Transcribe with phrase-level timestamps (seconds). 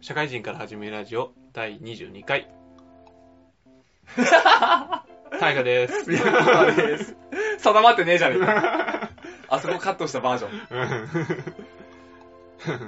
[0.00, 2.48] 社会人から始めるラジオ第22回。
[4.16, 6.10] 大河です。
[6.10, 7.16] 宮川です。
[7.58, 9.10] 定まってねえじゃねえか。
[9.48, 10.52] あそこカットしたバージョン。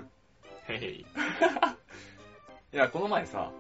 [0.69, 1.05] へいへい。
[2.73, 3.51] いや、この前さ、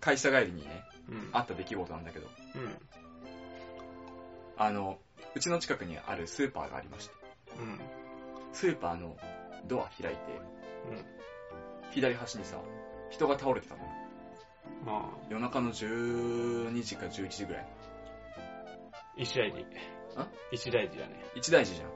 [0.00, 1.28] 会社帰りにね、うん。
[1.32, 2.78] あった出来事なんだけど、うん。
[4.56, 4.98] あの、
[5.34, 7.14] うちの近くにあるスーパーがありまして、
[7.58, 7.80] うん。
[8.52, 9.16] スーパーの
[9.66, 10.22] ドア開いて、
[10.90, 11.04] うん。
[11.92, 12.58] 左端にさ、
[13.10, 13.88] 人が倒れてたのよ。
[14.84, 17.66] まあ、夜中の12時か11時ぐらい。
[19.16, 19.66] 一大事。
[20.50, 21.24] 一大事だね。
[21.34, 21.88] 一大事じゃん。
[21.88, 21.92] う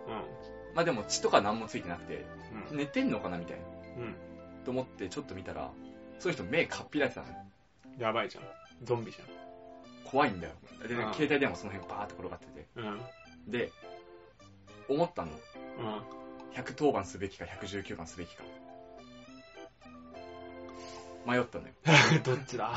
[0.74, 2.72] まあでも血とか何もついてなくて、ん。
[2.72, 2.76] うん。
[2.76, 3.64] 寝てんのかなみたいな。
[3.64, 4.14] うん。
[4.64, 5.70] と思ってちょっと見たら、
[6.18, 7.34] そういう人目かっぴられてたのよ。
[7.98, 8.44] やばいじゃん。
[8.84, 9.18] ゾンビじ
[10.04, 10.52] 怖いんだよ。
[10.86, 12.66] で、うん携帯電話その辺バーって転がってて。
[12.76, 12.84] ゃん。
[12.84, 13.50] うん。
[13.50, 13.72] で、
[14.88, 15.32] 思ったの。
[15.32, 16.62] うん。
[16.62, 18.44] 110番すべきか119番すべきか。
[21.26, 21.74] 迷ったのよ。
[22.24, 22.72] どっちだ？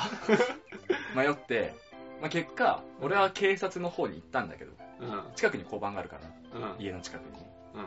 [1.15, 1.73] 迷って、
[2.19, 5.31] まあ、結果、俺は警察の方に行ったんだけど、うん。
[5.35, 6.17] 近くに交番があるか
[6.53, 6.81] ら、うん。
[6.81, 7.51] 家の近くにね。
[7.75, 7.85] うん。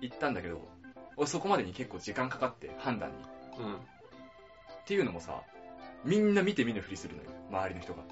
[0.00, 0.60] 行ったんだけど、
[1.16, 3.16] 俺そこまでに結構時間かかって、判断に。
[3.58, 3.74] うん。
[3.76, 3.78] っ
[4.86, 5.42] ていうのもさ、
[6.04, 8.02] みんな見て見ぬふりするのよ、周りの人が。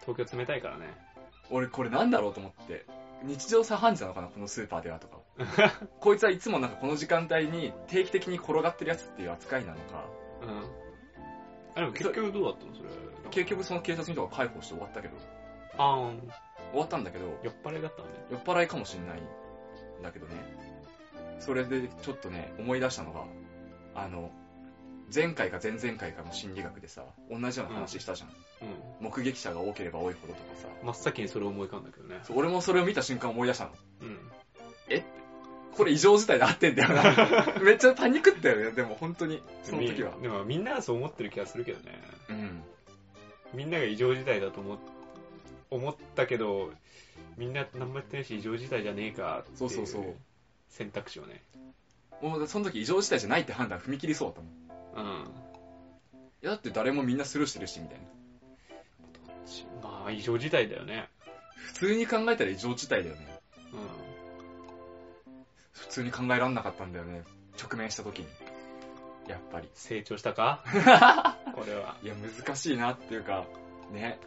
[0.00, 0.86] 東京冷たいからね。
[1.50, 2.84] 俺これなんだろうと思って、
[3.22, 5.18] 日常茶飯事なのかな、このスーパーではとか。
[6.00, 10.04] こいつはいつもなんかこの時間帯に定期的に転がってるやつっていう扱いなのか、
[10.42, 10.85] うん。
[11.76, 12.88] あ、でも結局どうだったのそれ。
[13.30, 15.14] 結局その警察の人が介抱して終わったけど、
[15.76, 16.20] あーん。
[16.72, 18.12] 終わったんだけど、酔っ払いだったんで。
[18.30, 20.34] 酔っ払いかもしんないんだけどね。
[21.38, 23.24] それでちょっとね、思い出したのが、
[23.94, 24.30] あの、
[25.14, 28.28] 前回か前々回かの心理学でさ、同じような話したじゃん。
[28.30, 29.04] うん。
[29.04, 30.68] 目撃者が多ければ多いほどとかさ。
[30.82, 32.20] 真っ先にそれ思い浮かんだけどね。
[32.24, 33.70] そう俺もそれを見た瞬間思い出したの。
[34.02, 34.18] うん。
[35.76, 37.60] これ異常事態で合ってんだよな。
[37.62, 39.42] めっちゃパニックったよね、でも本当に。
[39.62, 40.14] その時は。
[40.16, 42.00] みでもみんながそう思ってる気がするけどね。
[42.30, 42.62] うん。
[43.52, 44.78] みんなが異常事態だと思っ
[45.70, 46.72] 思ったけど、
[47.36, 50.14] みんな何もやってないし異常事態じゃねえかっていそうそうそう
[50.68, 51.42] 選択肢をね。
[52.22, 54.44] もうその時異常事態じゃないって判断踏み切りそうだっ
[54.94, 55.10] たもん。
[55.10, 55.34] いうん。
[56.40, 58.04] やだって誰もみんなスルーしてるし、みたいな。
[59.82, 61.08] まあ異常事態だよね。
[61.56, 63.35] 普通に考えたら異常事態だよね。
[65.76, 67.22] う普通に考えらんなかったんだよね。
[67.62, 68.26] 直面した時に。
[69.28, 69.68] やっぱり。
[69.74, 70.62] 成長したか？
[71.54, 71.96] これは。
[72.02, 73.44] いや、難しいなっていうか、
[73.92, 74.18] ね。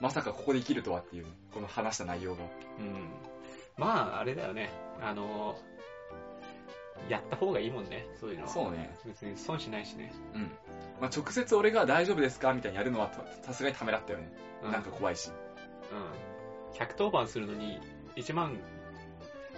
[0.00, 2.44] まさかここで生きるとはっていう、この話した内容が。
[2.78, 3.08] うん。
[3.76, 4.70] まああれだよね。
[5.00, 5.58] あの、
[7.08, 8.06] やった方がいいもんね。
[8.18, 8.48] そういうのは。
[8.48, 8.94] そうね。
[9.06, 10.12] 別に損しないしね。
[10.34, 10.42] うん。
[11.00, 14.32] まあ、直接俺が大丈夫ですかみたいにやるのはたさすがにためらったよね。
[14.62, 14.72] うん。
[14.72, 15.30] なんか怖いし。
[15.92, 16.78] うん。
[16.78, 17.80] 110番するのに、
[18.16, 18.58] 1万、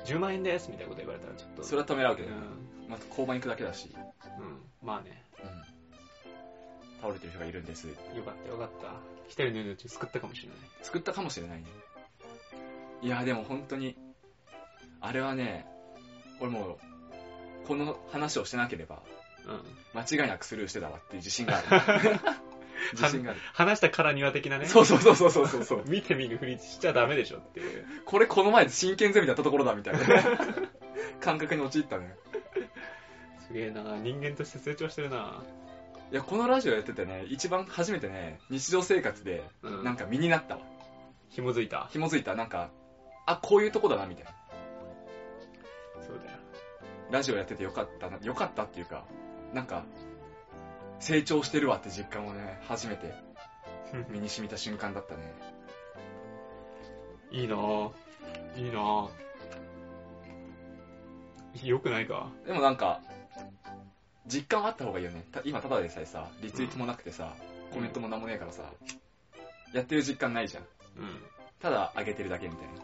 [0.05, 1.63] 10万円ですみたいなこと言われたらちょっと。
[1.65, 2.89] それはためらうけど、うん。
[2.89, 4.61] まあ、交番行くだけだし、うん。
[4.83, 5.23] まあね。
[5.43, 7.01] うん。
[7.01, 7.89] 倒れてる人がいるんです。
[7.89, 8.95] よかったよかった。
[9.29, 10.59] 一人の命を救ったかもしれない。
[10.83, 11.67] 作ったかもしれないね。
[13.03, 13.97] いや、でも本当に、
[15.01, 15.67] あれはね、
[16.41, 16.79] 俺も
[17.65, 19.03] う、この話をしてなければ、
[19.47, 19.99] うん。
[20.01, 22.21] 間違いなくスルーしてたわっていう自信がある。
[22.93, 23.41] 自信がある。
[23.53, 24.67] 話したからには的なね。
[24.67, 25.83] そうそうそうそうそうそう。
[25.89, 27.87] 見て見ぬふりしちゃダメでしょっていう。
[28.05, 30.01] これこの前真剣ゼミだったところだみたいな
[31.21, 32.15] 感覚に陥ったね。
[33.47, 35.43] すげえな人間として成長してるな
[36.13, 39.85] いや、このラジオやっててね、一番初めてね、日常生活で、うん。
[39.85, 40.61] なんか身になったわ。
[41.31, 41.89] 紐づいた。
[41.91, 42.69] 紐づいた、なんか、
[43.25, 44.31] あ、こういうとこだな、みたいな。
[46.03, 46.39] そうだよ。
[47.11, 49.07] ラジオやっててよかったな、よかったっていうか、
[49.55, 49.85] なんか、
[51.03, 53.13] 成長してるわって実感をね、初めて
[54.09, 55.35] 身に染みた瞬間だったね。
[57.33, 57.91] いいなぁ。
[58.57, 61.67] いいなぁ。
[61.67, 62.31] よくないか？
[62.47, 63.01] でもなんか、
[64.29, 65.25] 実感はあった方がいいよね。
[65.33, 67.35] た今ただでさえさ、リツイートもなくてさ、
[67.73, 68.63] コメントもなんもねえからさ、
[69.75, 70.63] やってる実感ないじゃん。
[70.63, 70.69] うん。
[71.59, 72.75] ただ上げてるだけみたいな。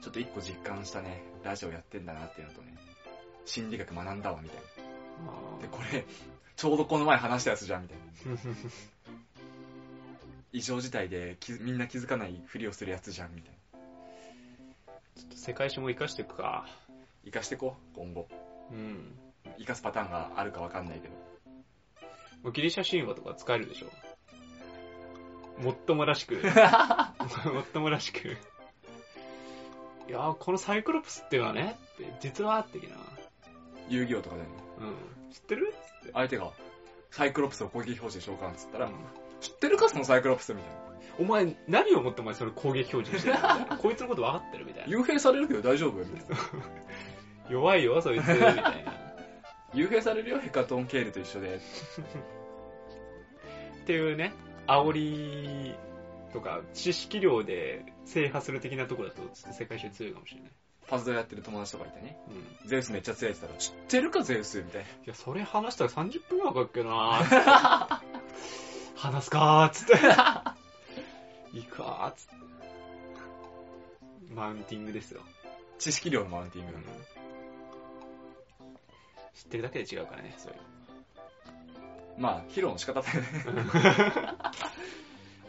[0.00, 2.76] ちょっと一個実感したね、ラジオやってんだなっていうのとね、
[3.44, 4.62] 心理学学んだわみたいな。
[5.62, 6.04] で、これ、
[6.56, 8.04] ちょうどこの前話したやつじゃんみたいな。
[10.52, 13.80] 異常事態で気みんな気づかないふりをするやつじゃんみたいな。
[15.16, 16.68] ちょっと世界史も活かしていくか。
[17.24, 18.28] 生かしてこう、今後。
[18.70, 19.18] うん。
[19.58, 21.14] 生かすパターンがあるかわかんないけど。
[22.42, 23.90] もうギリシャ神話とか使えるでしょ。
[25.62, 26.36] もっともらしく。
[27.52, 28.28] もっともらしく。
[30.08, 32.96] いやーこのサイクロプスっていうのはね、って実は、的な。
[33.90, 34.48] 遊戯王とかでね、
[34.78, 34.84] う
[35.28, 35.32] ん。
[35.32, 35.74] 知ってる？
[36.02, 36.12] つって。
[36.14, 36.50] 相手が、
[37.10, 38.92] サイクロプスを攻撃表示召喚っつったら、うん
[39.40, 40.76] 知ってるかそのサイクロプスみたいな。
[41.18, 43.36] お前、何をもってお前それ攻撃表示してる。
[43.80, 44.94] こいつのこと分かってるみたいな。
[44.94, 45.92] 幽閉されるけど大丈夫？
[45.98, 46.36] みたいな。
[47.48, 48.74] 弱いよ、そいつ、みたいな。
[49.72, 51.56] 幽閉されるよ、ヘカトンケールと一緒で。
[53.82, 54.34] っていうね、
[54.66, 55.74] 煽り
[56.34, 60.50] とか、知識量で制覇する的なところだと、世界中強いかもしれない。
[60.88, 62.18] パズドラやってる友達とかいてね。
[62.62, 62.68] うん。
[62.68, 64.88] ゼウスめっちゃ強いって言ったら、知ってるかゼウスみたいな。
[64.88, 68.02] いや、それ話したら30分ぐらいかかるっけどな
[68.96, 69.94] 話すかーっつって。
[71.56, 72.40] いいかーっつって。
[74.34, 75.22] マウンティングですよ。
[75.78, 76.90] 知識量のマウンティングなんだ。
[79.34, 80.60] 知ってるだけで違うからね、そういう
[82.18, 83.64] まあ、披露の仕方だよね。
[83.64, 83.64] の。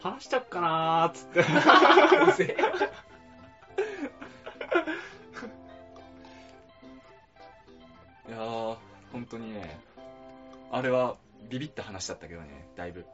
[0.00, 2.56] 話しちゃっかなーっつって。
[8.32, 8.76] いやー、
[9.12, 9.78] 本当にね、
[10.70, 11.16] あれは
[11.50, 13.04] ビビった話だったけどね、だいぶ。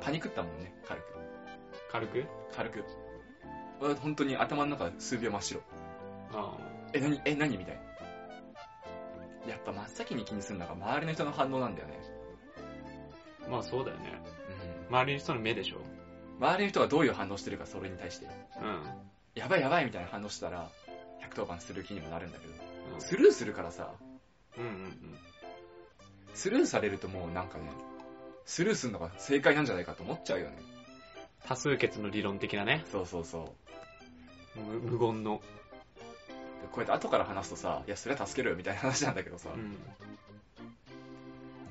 [0.00, 1.06] パニクったもんね、軽く。
[1.90, 2.24] 軽く？
[2.54, 2.84] 軽く。
[3.80, 5.60] 俺本当に頭の中数秒真っ白。
[6.32, 6.56] あ
[6.92, 7.56] え、何え、何？
[7.56, 9.50] みたいな。
[9.50, 11.98] やっぱ真っ先に気にするのが周りの人の反応なんだよね。
[13.46, 14.12] あまあそうだよね。
[14.88, 14.94] うん。
[14.94, 15.78] 周りの人の目でしょ。
[16.38, 18.26] 周りの人がどういう反応してるか、それに対して。
[18.62, 18.84] うん。
[19.34, 20.70] やばいやばいみたいな反応したら、
[21.34, 22.69] 110番する気にもなるんだけど。
[23.00, 23.94] うんスルーするからさ、
[24.58, 25.18] うんうんうん。
[26.34, 27.64] スルーされるともうなんかね、
[28.44, 30.56] スルーするのが正解なんじゃないかと思っちゃうよね。
[31.46, 32.84] 多数決の理論的なね。
[32.92, 33.54] そうそうそ
[34.56, 34.60] う。
[34.60, 35.40] 無無言の。
[36.62, 39.72] でこうやって後から話すとさ、いや、それは助けるよみたいな話なんだけどさ、うん。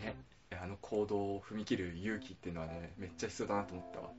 [0.04, 0.16] ね、
[0.60, 4.10] あの行動を踏み切る勇気っていうのはね、めっちゃ必要だなと思ったわ。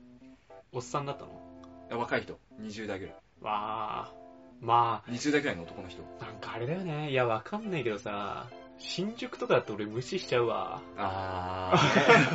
[0.71, 1.99] おっさんだったの？
[1.99, 3.15] 若い人、20代ぐらい。
[3.41, 4.20] わあ。
[4.61, 6.03] ま20代ぐらいの男の人。
[6.21, 7.09] あ、なんかあれだよね。
[7.09, 8.47] いや、わかんないけどさ、
[8.77, 10.81] 新宿とかだと俺無視しちゃうわ。
[10.97, 11.73] あ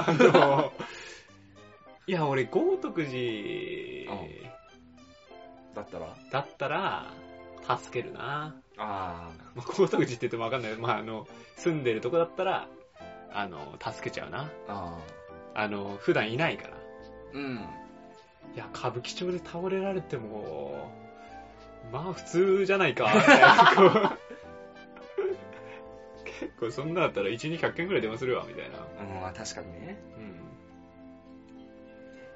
[0.06, 0.72] あの、
[2.06, 4.06] いや、俺、豪徳寺ー、
[5.74, 6.16] だったら？
[6.30, 7.12] だったら、
[7.78, 8.54] 助けるな。
[8.76, 11.26] あまあ、豪徳寺って言ってもわかんないけど、まあ、あの、
[11.56, 12.68] 住んでるとこだったら、
[13.32, 14.44] あの、助けちゃうな。
[14.44, 14.98] ー、あ
[15.54, 16.76] あの、普段いないから。
[17.34, 17.68] ー、うん。
[18.54, 21.05] いや、歌舞伎町で倒れられても、
[21.92, 24.18] まあ普通じゃないか、みたいなこう
[26.24, 29.98] 結構そんなだったら1、2、100件ぐらい電話するわ、みたいな、うん、まあ確かにね。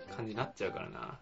[0.08, 1.19] うん、感じになっちゃうからな。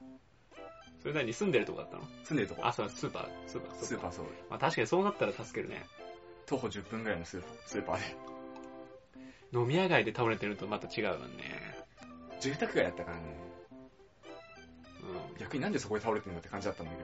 [1.00, 2.02] それなりに住んでるとこだったの？
[2.24, 2.62] 住んでるとこ？
[2.64, 4.24] あ、そう、スーパー、スーパー、スーパーそう。
[4.50, 5.84] まあ確かにそうなったら助けるね。
[6.46, 8.16] 徒歩10分ぐらいのスースーパーで。
[9.52, 11.78] 飲み屋街で倒れてるとまた違うもんね。
[12.40, 13.22] 住宅街だったからね。
[15.32, 15.38] うん。
[15.38, 16.98] 逆になんでそこで倒れてるのって感じだったんだけ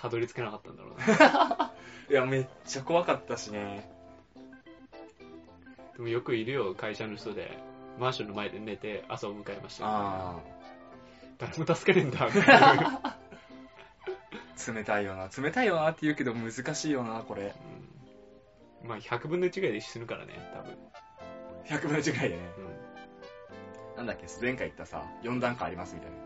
[0.00, 1.72] たどり着けなかったんだろうな。
[2.08, 2.14] ど。
[2.14, 3.90] いや、めっちゃ怖かったしね。
[5.96, 7.58] でもよくいるよ、会社の人で。
[7.98, 9.84] マンションの前で寝て朝を迎えました。
[9.88, 10.36] あ
[11.38, 12.28] 誰も助けねえんだ。
[14.72, 15.28] 冷たいよな。
[15.36, 17.42] 冷たいよなって言うけど難しいよな、これ。
[17.42, 17.46] う
[17.84, 17.88] ん
[18.84, 20.76] まあ100分の1ぐらいで死ぬからね、多分。
[21.66, 22.42] 100分の1ぐらいでね。
[22.58, 23.96] うん。
[23.96, 26.16] なんだっけ、前回言ったさ、4段階ありますみたいな。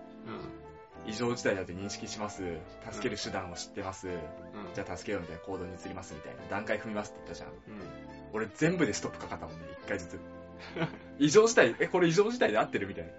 [1.05, 1.11] うん。
[1.11, 2.43] 異常事態だと認識します。
[2.91, 4.09] 助ける手段を知ってます。
[4.09, 4.17] うん。
[4.75, 6.43] じゃあ助けようみたいな行動に移りますみたいな。
[6.51, 7.49] 段階踏みますって言ったじゃん。
[7.49, 7.57] うん。
[8.33, 10.19] 俺全部でストップかかったもんね、1回ずつ。
[11.19, 13.11] 異常事態、え、これ異常事態で合ってるみたいな。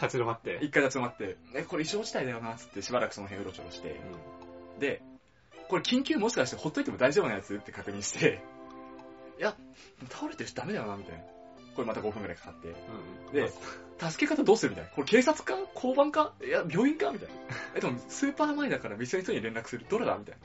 [0.00, 0.58] 立ち止まって。
[0.62, 4.00] 一回立ち止まって、え、これ異常事態だよな、つってしばらくその辺うろちょろして、
[4.78, 5.02] で、
[5.68, 8.40] これ緊急もしかしてほっといても大丈夫なやつって確認して、
[9.38, 9.56] いや、
[10.08, 11.24] 倒れてる人ダメだよな、みたいな。
[11.78, 12.74] これまた5分くらいかかって、
[13.30, 13.32] うん。
[13.32, 13.52] で
[14.00, 14.90] 助け方どうするみたいな。
[14.90, 16.32] これ警察か交番か？
[16.44, 17.12] いや、病院か？
[17.12, 17.34] みたいな。
[17.76, 19.86] え、でもスーパー前だから店の人に連絡する。
[19.88, 20.18] どれだ？
[20.18, 20.36] みたい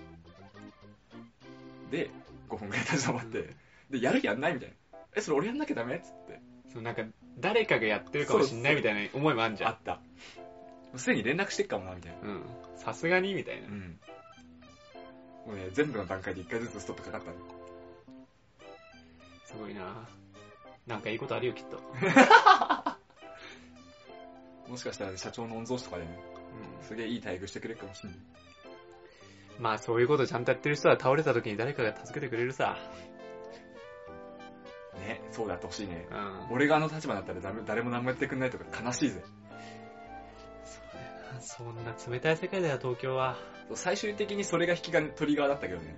[1.89, 1.89] な。
[1.89, 2.11] で、
[2.49, 3.49] 5分くらい立ち止まって、
[3.89, 4.53] で、やる気やんない？
[4.53, 4.99] みたいな。
[5.15, 5.99] え、それ俺やんなきゃダメ？
[5.99, 6.39] つって。
[6.71, 7.01] そうなんか、
[7.39, 9.69] 誰かがやってるかもしんないみたいな思いもあんじゃん。
[9.71, 9.99] あった。
[10.95, 12.29] すでに連絡してっかもな、みたいな。
[12.29, 12.43] うん。
[12.77, 13.33] さすがに？
[13.33, 13.71] みたいなう。
[13.71, 13.99] ん。
[15.47, 17.35] もうね、全部の段階で1回ずつストップかかったの。
[19.45, 19.81] すごいな
[20.87, 21.79] なんかいいことあるよ、きっと。
[24.67, 26.19] もしかしたら社長の御曹司とかでね、
[26.81, 28.17] うすげえいい待遇してくれるかもしんない。
[28.17, 28.21] ん。
[29.59, 32.77] まあ、そういうことちゃんとやってる人は倒れた時に誰かが助けてくれるさ。
[34.99, 36.07] ね、そうであってほしいね。
[36.11, 36.47] うん。
[36.51, 39.23] 俺があの立場だったら誰も誰も何もやってくんないとか悲しいぜ。
[40.63, 43.37] そうだよなそんな冷たい世界だよ、東京は。
[43.75, 45.95] 最終的にそれが引き金、トリガーだったけどね。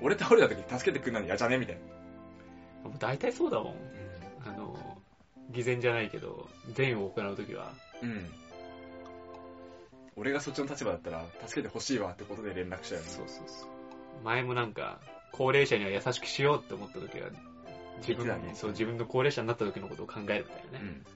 [0.00, 0.06] うん。
[0.06, 2.01] 俺倒れた時に助けてくんないの嫌じゃねみたいな。
[2.84, 3.74] もう大体そうだもん。
[4.44, 4.76] あの、
[5.50, 7.72] 偽善じゃないけど、善を行う時は。
[8.02, 8.30] うん。
[10.16, 13.08] 俺がそっちの立場だったら、助けてほしいわってことで連絡したよね。
[13.08, 13.68] そうそうそう。
[14.24, 15.00] 前もなんか、
[15.32, 17.30] 高齢者には優しくしようって思った時は、
[17.98, 20.84] 自分言ってたねそう自分の高齢者になった時のことを考えるみたいなね。
[20.84, 21.06] うん。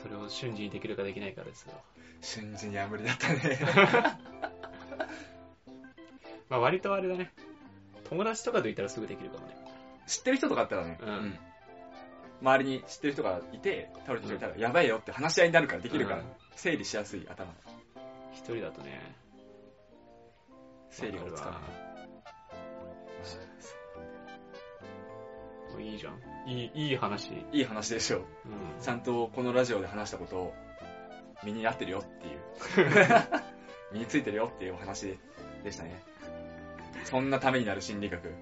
[0.00, 1.72] それを瞬時にできるかできないかですよ。
[2.20, 3.58] 瞬時には無理だったね。
[6.48, 7.32] まあ割とあれだね。
[8.08, 9.67] 友達とかといったらすぐできるかもね。
[10.08, 11.38] 知ってる人とかだったらね、うん
[12.40, 17.52] 周りに知ってる人がいて、倒れてる人いたら、やばいよって話し合いになるからできるから、うん整理しやすい頭。
[18.32, 19.00] 一人だとね。
[20.90, 21.60] 整理がつかな
[25.80, 25.84] い。
[25.84, 26.18] いいじゃん。
[26.50, 27.30] いい、いい話。
[27.30, 27.36] うん。
[27.56, 28.24] いい話でしょう。
[28.80, 30.52] ちゃんとこのラジオで話したことを
[31.44, 32.40] 身になってるよっていう。
[33.92, 35.16] 身についてるよっていうお話
[35.62, 36.02] でしたね。
[37.04, 38.34] そんなためになる心理学、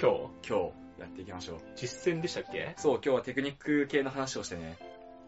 [0.00, 1.60] 今日、今日やっていきましょう。
[1.76, 2.74] 実践でしたっけ？
[2.76, 4.78] そう、今日はテクニック系の話をしてね。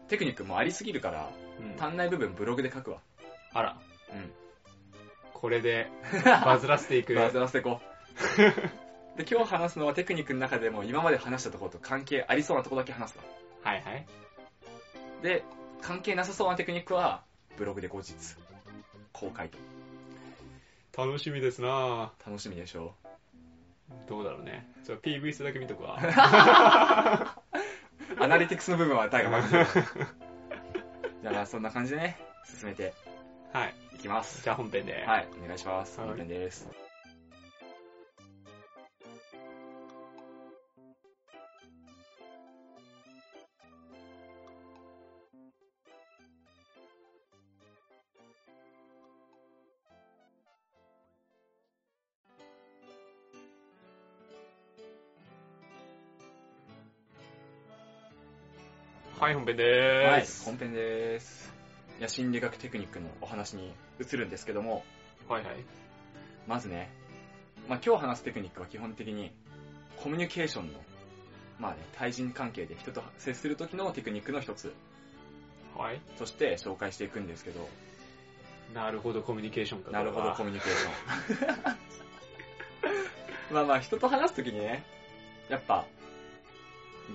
[0.07, 1.83] テクニックもありすぎるから、うん。
[1.83, 2.99] 足んない部分ブログで書くわ。
[3.53, 3.77] あら、
[4.11, 4.31] うん。
[5.33, 5.89] これで
[6.25, 7.15] バズらせていく？
[7.15, 7.79] バズらせていこ
[9.15, 9.17] う。
[9.17, 13.23] で、今日話すのはテクニックの中でも今まで話したところと関係ありそうなところだけ話すわ。
[13.63, 14.05] はいはい。
[15.21, 15.43] で、
[15.81, 17.23] 関係なさそうなテクニックは、
[17.57, 18.13] ブログで後日、
[19.11, 19.57] 公開と。
[20.97, 22.95] 楽しみですな楽しみでしょ
[24.07, 24.67] どうだろうね。
[24.85, 25.97] ちょ、PV 数だけ見とくわ。
[25.97, 25.99] う。
[28.21, 29.65] アナリティクスの部分は大が任せる。
[31.21, 32.93] じゃあまあそんな感じでね、進めて
[33.53, 33.73] はい。
[33.95, 34.43] いきます。
[34.43, 35.03] じゃあ本編で。
[35.05, 35.99] はい、お願いします。
[35.99, 36.82] はい本編です。
[59.43, 61.53] 本編ではいーす。、本編です。
[61.99, 64.85] いや、心理学テクニックのお話に移るんですけども、
[65.27, 65.55] はいはい。
[66.47, 66.89] まずね、
[67.67, 69.33] まあ、今日話すテクニックは基本的に
[69.97, 70.79] コミュニケーションの、
[71.59, 74.73] まあね、対人関係で人と接する時のテクニックの一つ
[75.75, 75.99] はい。
[76.17, 77.67] として紹介していくんですけど、
[78.73, 79.91] なるほど、コミュニケーションか。
[79.91, 81.77] なるほど、コこミュニケーション。
[83.51, 84.85] まあまあ、人と話す時にね、
[85.49, 85.85] やっぱ、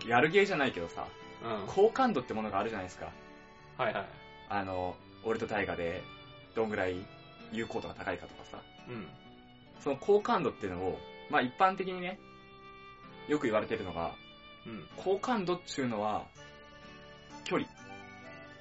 [0.00, 1.08] ギャルゲーじゃないけどさ。
[1.42, 1.66] うん。
[1.66, 3.12] 好感度ってものがあるじゃないですか。
[3.76, 4.07] はいはい。
[4.49, 6.02] あの、俺とタイガで、
[6.54, 6.97] どんぐらい
[7.52, 9.07] 有効度が高いかとかさ、うん。
[9.80, 10.99] その好感度っていうのを、
[11.30, 12.18] まあ一般的にね、
[13.28, 14.14] よく言われてるのが、
[14.66, 14.88] うん。
[14.97, 16.26] 好感度っていうのは、
[17.45, 17.68] 距離。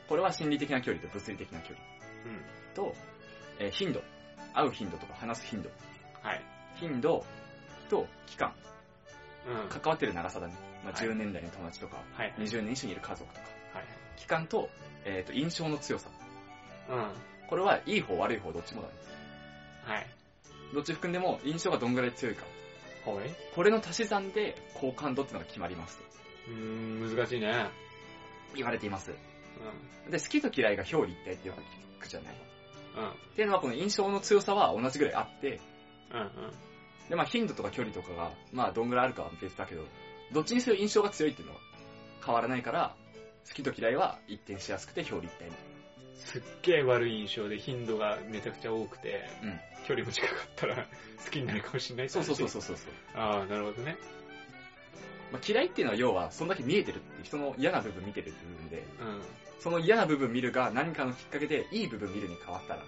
[0.07, 1.79] これは心理的な距離と物理的な距離
[2.25, 2.75] うん。
[2.75, 2.95] と、
[3.59, 4.01] えー頻度。
[4.53, 5.69] 会う頻度とか話す頻度。
[6.21, 6.43] はい。
[6.75, 7.23] 頻度
[7.89, 8.53] と期間。
[9.47, 9.69] うん。
[9.69, 10.53] 関わってる長さだね。
[10.83, 12.47] まあ、はい10年来の友達とか、はいはい。
[12.47, 13.47] 20年一緒にいる家族とか。
[13.73, 13.85] はい
[14.17, 14.69] 期間と、
[15.05, 16.09] えっ、と、印象の強さ。
[16.89, 16.97] はい。
[16.97, 17.47] うん。
[17.47, 18.93] これはいい方悪い方どっちもだね。
[19.83, 20.07] はい。
[20.73, 22.43] どっち含んでも印象がどんぐらい強いか。
[23.05, 23.29] はい。
[23.55, 25.99] これの足し算で好感度っていうのが決まります。
[26.47, 27.69] うーん、難しいね。
[28.55, 29.11] 言われています。
[29.11, 31.61] うで、好きと嫌いが表裏一体っていうわ
[32.01, 32.33] けじゃない。
[32.33, 32.37] ん。
[32.37, 35.59] っていうのはこの印象の強さは同じぐらいあって、
[36.11, 36.19] うん。
[36.19, 36.29] うん。
[37.09, 39.83] で、まあ頻度とか距離とかが、まあどんぐらいあるかは別だけど、
[40.31, 41.59] どっちにせよ印象が強いっていうのは
[42.25, 42.95] 変わらないから、
[43.47, 45.51] 好きと嫌いは一転しやすくて表裏一体に。
[46.15, 50.75] すっげえ悪い印象で頻度がめちゃくちゃ多くて、うん距離も近かったら
[51.23, 52.09] 好きになるかもしれない。
[52.09, 52.77] そうそうそうそううそう。
[53.15, 53.95] ああ、なるほどね。
[55.31, 59.21] まあ、嫌いっていうのは要は、そんだけ見えてるっていう、人の嫌な部分見てるって部分で、うん。
[59.59, 62.85] その嫌な部分見るが何かのきっかけでいい部分見るに変わったら、は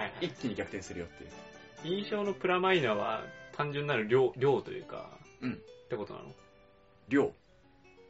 [0.00, 0.26] いはい。
[0.26, 1.30] 一気に逆転するよっていう。
[2.02, 5.10] 印象のプラマイナは単純なる量、量というか、
[5.40, 5.56] うんっ
[5.88, 6.34] てことなの？
[7.08, 7.32] 量。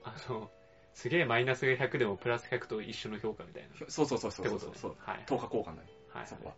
[0.05, 0.51] あの、
[0.95, 3.69] すげえマイナスが100でもプラス100と一緒の評価みたいな。
[3.89, 4.97] そうそうそうそうってことねそうそう。
[4.99, 5.23] はい。
[5.27, 6.27] 等価交換だね、はい。
[6.27, 6.55] そこは。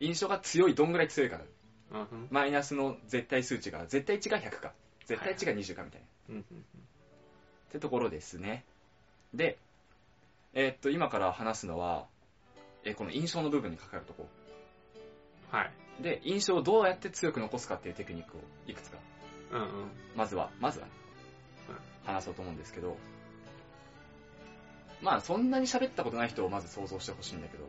[0.00, 1.44] 印象が強い、どんぐらい強いかだ。
[1.92, 2.28] うんうん。
[2.30, 4.72] マイナスの絶対数値が、絶対値が100か、
[5.06, 6.06] 絶対値が20かみたいな。
[6.30, 6.64] うんうん
[7.68, 8.64] ってところですね。
[9.32, 9.58] で、
[10.52, 12.06] えーっと、今から話すのは、
[12.84, 14.28] えーこの印象の部分にかかるとこ
[15.52, 15.58] うん。
[15.58, 15.72] はい。
[15.98, 16.04] ろ。
[16.04, 18.98] で、印象をどうやって強く残すかっていうテクニックをいくつか、
[19.52, 19.68] うんうん。
[20.14, 20.86] まずは、まずは、
[22.04, 22.96] 話そうと思うんですけど、
[25.02, 27.64] まあ、そんなに喋ったことない人をまず想像してほしいんだけど、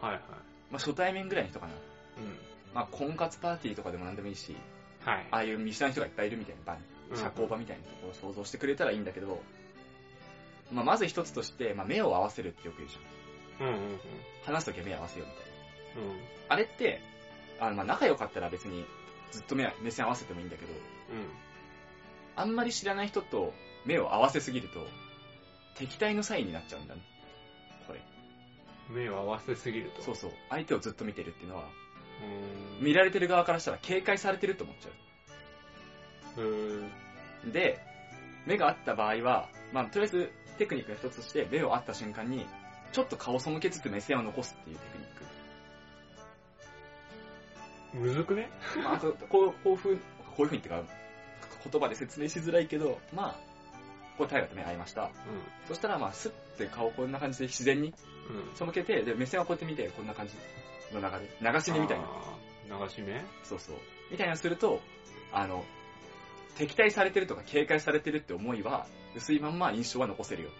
[0.00, 0.22] はいはい。
[0.70, 1.72] まあ、初対面ぐらいの人かな。
[1.72, 2.38] うん。
[2.74, 4.56] まあ、婚活パーティーとかでも何でもいいし、
[5.04, 5.26] はい。
[5.30, 9.42] ああいう見知らない人がいっぱいいるみたいな場に、うん社交場みたいなところを想像してくれたらいいんだけど、
[10.72, 13.68] まあ、まず一つとして、まあ、目を合わせるってよく言うじゃん。
[13.68, 13.98] うんうんうん。
[14.46, 16.10] 話すときは目合わせようみたいな。
[16.10, 16.20] うん。
[16.48, 17.00] あれって、
[17.60, 18.86] あの、まあ、仲良かったら別に
[19.30, 20.72] ずっと目目線合わせてもいいんだけど、
[22.36, 23.52] あんまり知らない人と
[23.84, 24.86] 目を合わせすぎると、
[25.76, 27.02] 敵対のサインになっちゃうんだね。
[27.86, 28.00] これ。
[28.90, 28.96] うん。
[28.96, 30.02] 目を合わせすぎると？
[30.02, 30.32] そうそう。
[30.50, 31.64] 相手をずっと見てるっていうのは。
[32.80, 36.44] 見られてる側からしたら警戒されてると思っちゃう。
[37.48, 37.52] う。
[37.52, 37.80] で、
[38.46, 42.46] 目が合った場合は、まあ、とりあえずテクニックの一つとして、目を合った瞬間に、
[42.92, 45.14] ちょっと顔を背けつつ目線を残すっていうテクニック。
[47.98, 48.48] むずくね？
[48.82, 50.00] まあ、 こう、こういう風、こ
[50.38, 50.82] ういう風にってか、
[51.70, 53.34] 言葉で説明しづらいけど、まあ、
[54.18, 55.10] こう平と目合いました。
[55.66, 57.94] そしたら、まあ、スッて顔こんな感じで自然に
[58.30, 58.36] うん。
[58.36, 58.72] うん。
[58.72, 60.34] 背けて、で、目線はこうやって見て、こんな感じ
[60.94, 61.06] の流
[61.42, 61.52] れ。
[61.52, 62.04] 流し目みたいな。
[62.78, 62.84] な。
[62.86, 63.22] 流し目？
[63.42, 63.76] そうそう。
[64.10, 64.80] みたいなのすると、
[65.32, 65.64] あの、
[66.56, 70.52] 敵対されてるとか警戒されてるって思いは、薄いまんま印象は残せるよっ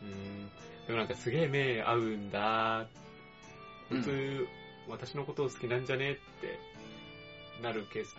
[0.00, 0.12] ていう。
[0.12, 0.50] うん。
[0.86, 2.86] でもなんかすげえ目合うんだ。
[3.90, 4.46] 普通、
[4.88, 6.58] 私のことを好きなんじゃねって
[7.62, 8.16] なるケース。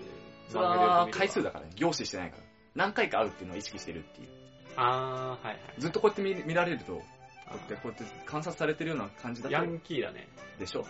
[0.49, 1.71] それ回数だからね。
[1.75, 2.43] 凝視してないから。
[2.75, 4.27] 何回か会うっていうのを意識してるっていう。
[4.75, 5.59] あー、はいはい。
[5.77, 7.03] ずっとこうやって見見られると、こ
[7.47, 10.27] あうやってこうやって観察されてるような感じだとヤ、ンキーだね。
[10.59, 10.85] でしょ？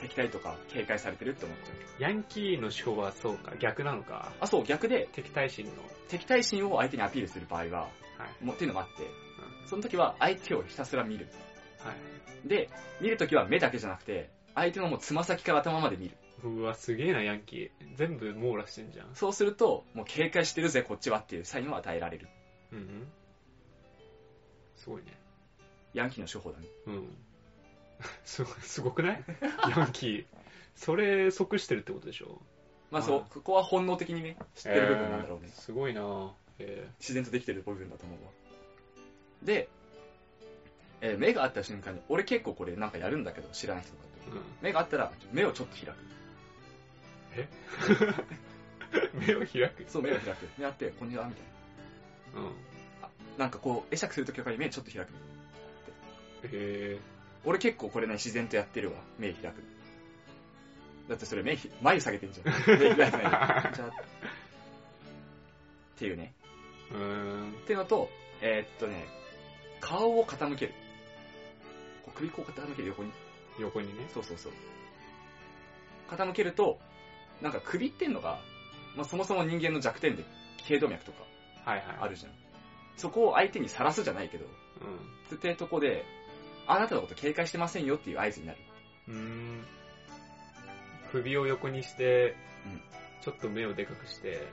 [0.00, 2.02] 敵対とか警戒されてるって思っちゃう。
[2.02, 4.32] ヤンキーの手法はそうか、逆なのか。
[4.40, 5.72] あ、そう、逆で、敵対心の。
[6.08, 7.88] 敵対心を相手にアピールする場合は、は
[8.42, 8.44] い。
[8.44, 9.06] もうっていうのもあって、う
[9.68, 11.26] その時は相手をひたすら見る。
[11.26, 11.28] ん
[11.86, 11.94] は
[12.44, 12.48] い。
[12.48, 12.68] で、
[13.00, 16.16] 見る時は目だけじゃなくて、相手のもうつま先から頭まで見る。
[16.44, 17.70] うわ、すげえな、ヤンキー。
[17.96, 19.14] 全部網羅してんじゃん。
[19.14, 22.28] そうすると、もう警戒してるぜ、こっちはっていうサインを与えられる。
[22.72, 23.06] うんうん。
[24.76, 25.16] すごいね。
[25.94, 26.66] ヤンキーの手法だね。
[26.86, 27.16] うん。
[28.24, 29.24] すごすごくない？
[29.76, 30.26] ヤンキー。
[30.74, 32.42] それ、即してるってことでしょ？
[32.90, 35.46] まあそう、はいここは本能的にね、知ってる部分なんだろうね。
[35.46, 38.30] えーすごいなえ自然とできてる部分だと思うわ。
[39.42, 39.68] で、
[41.00, 44.30] えー目が合った瞬間に、俺結構これなんかやるんだけど、知らない人とかって。
[44.30, 44.42] ーうん。
[44.60, 45.96] 目が合ったら、目をちょっと開く。
[49.14, 49.84] 目を開く？
[49.88, 50.48] そう、目を開く。
[50.58, 51.44] 目合って、こんにちは、みたい
[52.36, 52.44] うん。
[52.46, 52.50] な。
[53.38, 55.12] なんかこう、会釈するときとかに目ちょっと開く。
[56.52, 56.98] へ
[57.44, 58.98] 俺結構これね、自然とやってるわ。
[59.18, 59.62] 目開く。
[61.08, 62.46] だってそれ目ひ、眉下げてんじゃん。
[62.78, 63.30] 目開いてないよ。
[63.74, 63.92] じゃあっ
[65.96, 66.34] ていうね。
[66.90, 66.96] ー。
[66.96, 67.04] うー
[67.50, 67.52] ん。
[67.52, 68.10] っていうのと、
[68.40, 69.06] えーっとね、
[69.80, 70.74] 顔を傾ける。
[72.04, 73.12] こう首こう傾ける横に。
[73.58, 74.06] 横にね。
[74.12, 74.52] そうそうそう。
[76.10, 76.80] 傾けると、
[77.42, 78.40] なんか首ってんのが、
[78.96, 80.24] まあ、そもそも人間の弱点で、
[80.66, 81.24] 頸動脈とか
[81.64, 81.96] はいはい。
[82.00, 82.32] あるじゃん。
[82.96, 84.46] そこを相手にさらすじゃないけど、
[84.80, 85.36] うん。
[85.36, 86.04] ってとこで、
[86.66, 88.58] あなたのこと警戒してませんよっていう合図になる。
[89.08, 89.64] うーん。
[91.10, 92.94] 首を横にして、うん
[93.24, 94.46] ちょっと目をでかくして、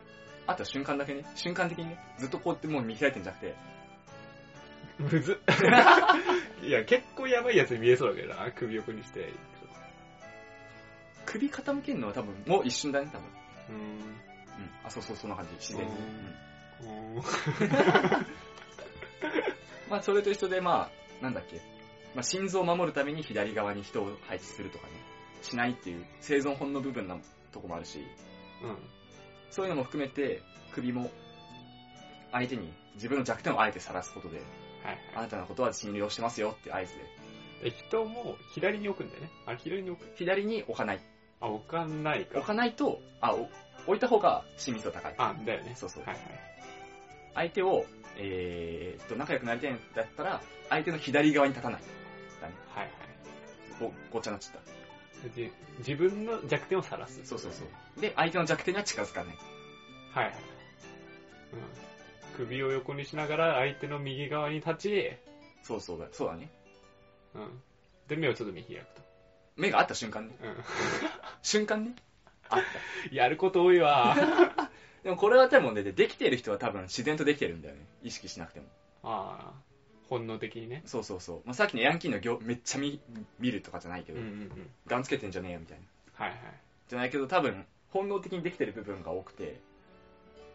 [0.47, 3.55] あとは瞬間だけね、瞬間的にね、ずっとこうやってもう見開いてんじゃなくて、
[4.97, 5.35] むずっ。
[6.65, 9.33] いや、結構やばいやつに見えそうだけどな、首横にして。
[11.31, 13.27] 首傾けるのは多分、もう一瞬だね、多分。
[13.69, 13.77] うーん。
[13.77, 14.15] うん。
[14.83, 15.93] あ、そうそう、そんな感じ、自然に。
[15.93, 15.97] う
[16.83, 17.21] うん
[19.89, 20.89] まあ、それと一緒で、ま
[21.21, 21.61] あ、なんだっけ。
[22.15, 24.93] まあ、心臓を守るために左側に人を配置するとかね、
[25.41, 27.17] しないっていう生存本の部分な
[27.51, 27.99] とこもあるし、
[28.63, 28.77] うん。
[29.49, 30.41] そういうのも含めて、
[30.73, 31.09] 首も、
[32.31, 34.37] 相手に自分の弱点をあえて晒すことで、
[34.83, 37.01] はいあなたのことは信用してますよって合図で、
[37.61, 37.71] はい。
[37.71, 39.29] 人も左に置くんだよね。
[39.45, 40.17] あ、左に置く。
[40.17, 41.10] 左に置かない。
[41.41, 42.37] あ、置かないか。
[42.37, 43.49] 置かないと、あ、お
[43.87, 45.15] 置いた方が親密度高い。
[45.17, 45.73] あ、だよね。
[45.75, 46.25] そうそうはいはい。
[47.33, 47.85] 相手を、
[48.17, 51.81] えーっと、仲良くなりたいんだったら、相手の左側に立たない。
[52.41, 52.53] だね。
[52.69, 52.91] はいはい。
[53.79, 54.71] ご、ごっちゃになっちゃった。
[55.35, 57.25] じ自分の弱点を晒す。
[57.25, 57.63] そうそうそ
[57.97, 58.01] う。
[58.01, 59.35] で、相手の弱点には近づかない。
[60.13, 60.33] はいはい。
[60.33, 60.41] うん。
[62.37, 65.11] 首を横にしながら相手の右側に立ち、
[65.63, 66.49] そうそうだ、そうだね。
[67.35, 67.61] うん。
[68.07, 69.10] で、目をちょっと見開くと。
[69.55, 70.35] 目が合った瞬間ね。
[70.41, 70.45] う
[71.41, 71.95] 瞬間ね。
[72.49, 73.09] あった。
[73.09, 73.15] ん。
[73.15, 74.15] やること多いわ。
[75.03, 77.85] でもこれは多分ね、できてる人は多分自然とできてるんだよね。
[78.03, 78.67] 意識しなくても。
[79.03, 79.71] ああ。
[80.09, 80.83] 本能的にね。
[80.85, 81.41] そうそうそう。
[81.45, 83.01] まあ、さっきのヤンキーの行めっちゃ見
[83.39, 84.69] 見るとかじゃないけど、うんうんうん。
[84.85, 86.25] ガンつけてんじゃねえよみたいな。
[86.25, 86.39] はいはい。
[86.89, 89.59] じゃないけど多分、本能的にできてる部分が多くて、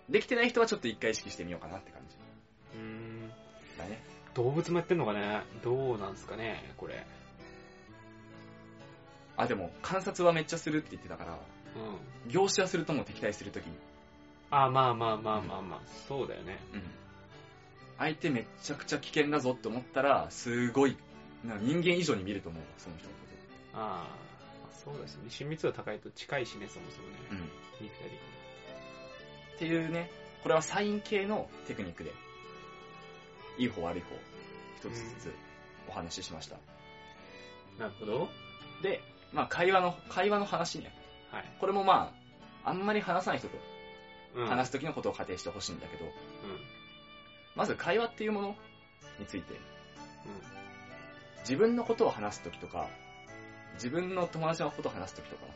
[0.09, 2.17] できてない人はちょっと一回意識してみようかなって感じ。
[2.77, 3.29] うーん。
[3.79, 4.01] だね。
[4.35, 7.07] 動物もやってんのかねどうなんすかねこれ。
[9.37, 12.31] あ、でも、観察はめっちゃするって言ってたから、うん。
[12.31, 13.73] 凝視はするともう敵対するときに。
[14.51, 16.59] あ、まあまあまあまあまあ、そうだよね。
[16.73, 16.83] うん。
[17.99, 20.97] 相手めっちゃくちゃ危険だぞって思ったら、すごい、
[21.45, 23.27] 人間以上に見ると思うわその人のこ
[23.75, 23.83] ああ、
[24.63, 25.25] まあそうですね。
[25.29, 27.15] 親密度高いと近いしね、そもそもね。
[27.29, 27.35] と。
[27.35, 27.41] うん。
[27.41, 27.43] っ
[27.81, 29.59] 肉体的に。
[29.59, 30.11] ていうね、
[30.43, 32.13] これはサイン系のテクニックで、
[33.59, 34.17] いい方悪い方、
[34.77, 35.35] 一つずつ
[35.89, 36.57] お話ししました。
[37.79, 38.29] なるほど。
[38.83, 39.01] で、
[39.33, 40.93] まあ会話の、会話の話ね。
[41.31, 41.45] はい。
[41.61, 42.13] これもま
[42.65, 43.57] あ、あんまり話さない人と
[44.37, 44.47] うん。
[44.47, 46.11] 話す時のことを仮定してほしいんだけど、うん。
[47.55, 48.57] まず会話っていうもの
[49.19, 49.57] について、う
[51.41, 52.89] 自分のことを話す時とか、
[53.75, 55.47] 自分の友達のことを話す時とか、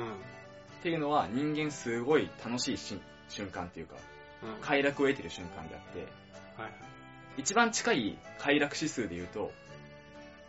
[0.00, 0.02] ん。
[0.02, 0.12] うん。
[0.14, 0.16] っ
[0.82, 3.96] ていうのは人間すごい楽しいし瞬間っていうか、
[4.42, 4.60] うん。
[4.60, 5.98] 快楽を得てる瞬間であって、
[6.60, 6.72] はいはい。
[7.38, 9.50] 一番近い快楽指数で言うと、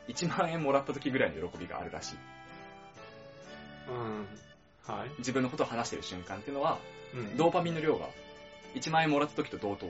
[0.10, 2.16] 1万円もらった時ぐらいの喜びがあるらしい。
[3.90, 4.28] うん。
[4.96, 5.10] はい。
[5.20, 6.80] 自分のことを話してる瞬間っていうのは、
[7.14, 8.08] うんドーパミンの量が
[8.76, 9.88] 1万円もらった時と同等。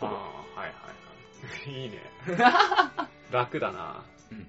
[0.00, 1.80] ああ、はいはいはい。
[1.82, 1.98] いいね。
[3.30, 4.04] 楽だな。
[4.32, 4.38] うん。
[4.38, 4.44] っ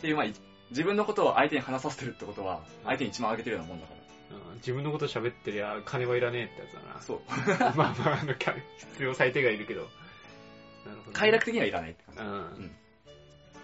[0.00, 0.34] ていう、まあ、い
[0.70, 3.92] 自分のことを相手に話させてるってことは、相手に1万あげてるようなもんだか
[4.30, 7.00] うん自分のこと喋ってりゃ金はいらねえってやつだなら。。
[7.00, 7.20] そう。
[7.76, 9.82] まあまあ、必要最低がいるけど。
[9.82, 12.62] なるほどね、快楽的にはいらないって感うん。
[12.62, 12.70] じ。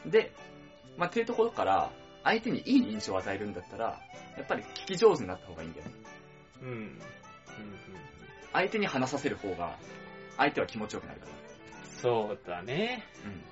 [0.06, 0.32] で、
[0.96, 1.90] まあ、っていうところから、
[2.24, 4.00] 相手にいい印象を与えるんだったら、
[4.36, 5.92] やっぱり聞き上手になった方がいいんだよね。
[6.62, 6.68] うん。
[6.68, 6.74] うん。
[6.74, 6.98] うん。
[8.52, 9.76] 相手に話させる方が、
[10.36, 11.32] 相手は気持ちよくなるから。
[12.02, 13.04] そうだね。
[13.24, 13.42] うん。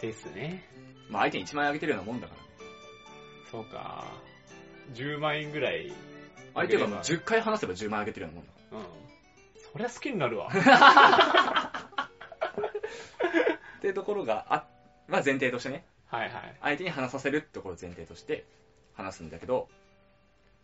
[0.00, 0.64] ですね。
[1.08, 2.42] まあ、相手に1万円あげてるようなもんだから。
[3.50, 4.04] そうか。
[4.94, 5.92] 10万円ぐらい。
[6.54, 9.62] 相手がもう10回話せば10万円あげてるようなもんだかうん。
[9.72, 10.50] そりゃ好きになるわ。
[10.52, 11.82] ら。
[13.78, 14.66] っていうところがあ、
[15.08, 16.56] まあ前提としてね、はいはい。
[16.60, 18.44] 相手に話させるってところを前提として
[18.94, 19.68] 話すんだけど、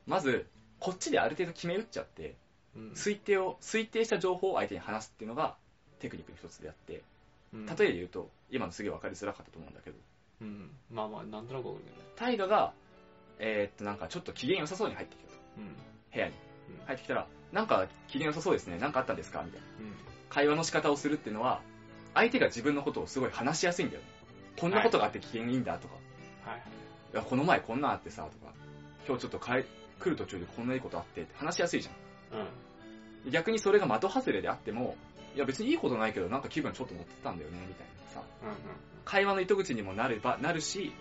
[0.06, 0.46] まず、
[0.78, 2.36] こっちである程度決め打っちゃって、
[2.76, 5.56] うん推定を、推定した情報を相手に話すっていうのが
[6.00, 7.02] テクニックの一つであって、
[7.52, 9.96] うん例えで言うと、今のすげえ分かりづらかったと思うんだけど、
[10.42, 10.70] うん。
[10.92, 12.02] まあまあ、なんとなくわかるけどね。
[12.16, 12.72] タイガが、
[13.38, 15.38] えーっとなんかちょっと機嫌良さそうに入ってきたと。
[15.58, 15.64] うん。
[16.12, 16.34] 部屋に
[16.78, 19.66] うん入ってきたら、なんか機嫌良さそうですね、なんかあったんですかみたいな。
[19.66, 19.94] うん。
[20.28, 21.62] 会話の仕方をするっていうのは、
[22.14, 24.08] 相手が自分のことをすごい話しやすいんだよね。
[24.60, 25.94] こんなことがあって機嫌いいんだとか、
[26.44, 26.62] はい。
[27.12, 28.52] いや、この前こんなんあってさ、とか、
[29.06, 29.64] 今日ちょっと帰
[30.00, 32.40] 来る途中でこんないいことあってって話しやすいじゃん。
[33.26, 33.30] うん。
[33.30, 34.96] 逆にそれが的外れであっても、
[35.34, 38.22] いや別にいいことないけどなんか気分ちょっと乗ってたんだよね、みたいなさ。
[38.42, 38.56] うん。
[39.04, 40.92] 会話の糸口にもなれば、なるし、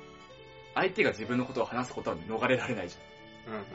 [0.74, 3.54] 相手が自分のことを話すことは逃れられないじゃん。
[3.54, 3.60] うん。
[3.60, 3.64] うん。
[3.64, 3.66] っ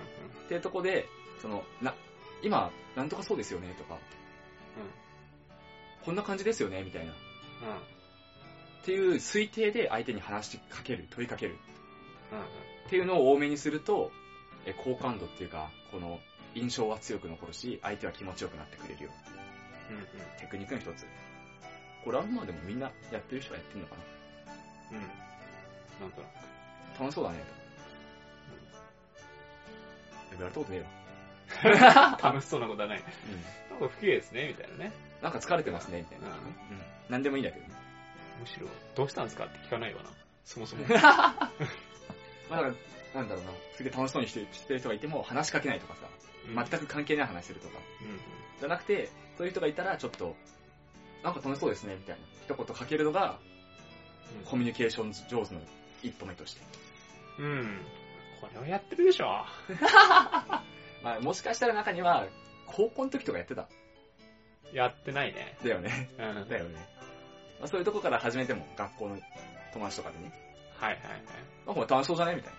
[0.49, 1.07] ていうとこで、
[1.40, 1.95] その、な、
[2.42, 3.99] 今、なんとかそうですよね、とか、
[6.05, 7.12] こんな感じですよね、みたいな。
[7.12, 8.02] っうん。
[8.83, 8.85] うん。
[8.85, 11.57] ていう推定で相手に話しかける、問いかける。
[12.33, 12.40] うん。
[12.40, 14.11] っていうのを多めにすると、
[14.64, 16.21] え好感度っていうか、この
[16.55, 19.11] 印象は強く残るし、相手は気持ちよくなってくれるよ。
[19.90, 19.97] うん。
[19.97, 20.05] うん。
[20.38, 21.07] テクニックの一つ。
[22.05, 23.95] これはまあでもみんなやってる人はやってるのか
[24.90, 24.99] うん。
[24.99, 26.31] なんとなく。
[26.99, 27.51] な楽しそうだね、とか。
[30.33, 32.18] 言われたことねえわ。
[32.23, 33.03] 楽しそうなことはない。
[33.71, 34.92] なんか不綺麗ですね、みたいなね。
[35.23, 36.29] なんか疲れてますね、みたいな。
[36.29, 36.35] うん。
[36.35, 36.42] うん。
[37.09, 37.82] なんでもいいんだけどね。
[38.42, 39.46] むしろ、どうしたんですか？
[39.46, 40.11] って聞かないわな。
[40.44, 40.85] そもそも。
[40.90, 41.48] まあ
[42.50, 42.74] だから、
[43.14, 46.07] なんだろうな、すげえ楽しそうにしてしてる人がいても話しかけないとかさ、
[46.48, 47.78] うん全く関係ない話するとか。
[48.00, 48.18] うん。
[48.59, 50.37] じゃなくて、そういう人がいたらちょっと、
[51.22, 52.22] なんか楽しそうですね、みたいな。
[52.44, 53.38] 一言かけるのが、
[54.46, 55.61] コミュニケーション上手の
[56.02, 56.62] 一歩目として。
[57.38, 57.44] うん。
[57.44, 57.81] うん。
[58.40, 59.26] これはやってるでしょ。
[61.05, 62.26] まあもしかしたら中には、
[62.66, 63.68] 高校の時とかやってた。
[64.72, 65.57] やってないね。
[65.62, 66.11] だよね。
[66.18, 66.48] うん。
[66.48, 66.88] だよね。
[67.62, 69.16] まあ、そういうとこから始めても、学校の
[69.72, 70.33] 友達とかでね。
[70.75, 71.22] はいはいはい。
[71.64, 72.35] なんかお前楽しそうじゃね？
[72.35, 72.53] みたい